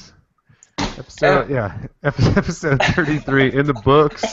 [0.77, 4.23] Episode, yeah, episode 33 in the books.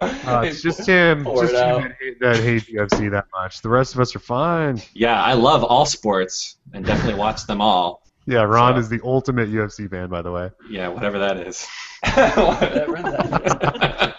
[0.00, 1.82] Uh, it's just him, just him out.
[1.82, 3.60] that, hate, that hates UFC that much.
[3.60, 4.80] The rest of us are fine.
[4.94, 8.02] Yeah, I love all sports and definitely watch them all.
[8.30, 10.50] Yeah, Ron So- is the ultimate UFC fan, by the way.
[10.68, 11.66] Yeah, whatever that is.
[12.14, 14.06] Whatever that is.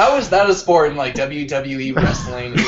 [0.00, 2.54] How is that a sport in like WWE wrestling?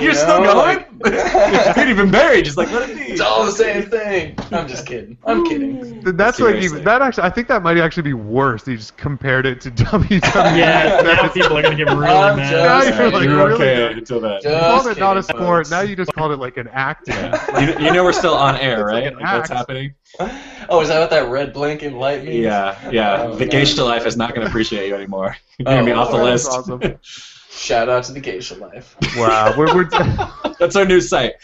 [0.00, 0.56] You You're still going?
[0.56, 1.02] like-
[1.74, 2.40] Can't even marry.
[2.40, 3.02] Just like let it be.
[3.02, 4.34] it's all the same thing.
[4.50, 5.18] I'm just kidding.
[5.26, 5.82] I'm kidding.
[6.02, 6.64] Th- That's like Seriously.
[6.78, 7.24] even, that actually.
[7.24, 8.64] I think that might actually be worse.
[8.64, 10.22] He just compared it to WWE.
[10.56, 12.50] Yeah, now people are gonna get really I'm mad.
[12.50, 13.98] Yeah, just- you're like, You're really okay good.
[13.98, 14.40] until then.
[14.42, 15.38] You called Just it not a sport.
[15.40, 15.70] folks.
[15.70, 17.14] Now you just called it like an acting.
[17.60, 19.12] You, you know we're still on air, It's like right?
[19.12, 19.94] an Like, what's happening?
[20.18, 22.36] Oh, is that what that red blinking light means?
[22.44, 23.22] Yeah, yeah.
[23.22, 23.50] Oh, the no.
[23.50, 25.36] geisha life is not going to appreciate you anymore.
[25.58, 26.48] You're Oh, going to be off the Lord, list.
[26.48, 26.80] awesome.
[27.50, 28.96] Shout out to the geisha life.
[29.16, 29.88] Wow, we're, we're
[30.58, 31.34] That's our new site.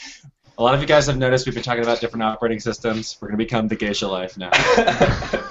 [0.59, 3.19] A lot of you guys have noticed we've been talking about different operating systems.
[3.21, 4.51] We're going to become the geisha life now.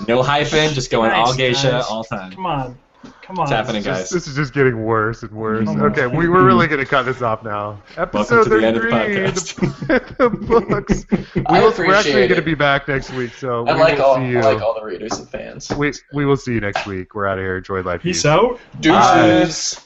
[0.08, 1.86] No hyphen, just going all geisha guys.
[1.86, 2.32] all time.
[2.32, 2.78] Come on,
[3.26, 3.44] come on.
[3.44, 4.10] It's happening, Just- guys.
[4.10, 5.66] this is just getting worse and worse.
[5.66, 5.82] Come.
[5.82, 7.82] Okay, we, we're really going to cut this off now.
[7.98, 9.88] Episode Welcome to the end of the podcast.
[9.88, 11.06] the, the books.
[11.36, 13.98] We I will, we're actually going to be back next week, so I we like
[13.98, 14.40] will all see you.
[14.40, 15.70] I like all the readers and fans.
[15.76, 17.14] we, we will see you next week.
[17.14, 17.58] We're out of here.
[17.58, 18.02] Enjoy life.
[18.02, 18.60] Peace out.
[18.80, 19.85] Deuces.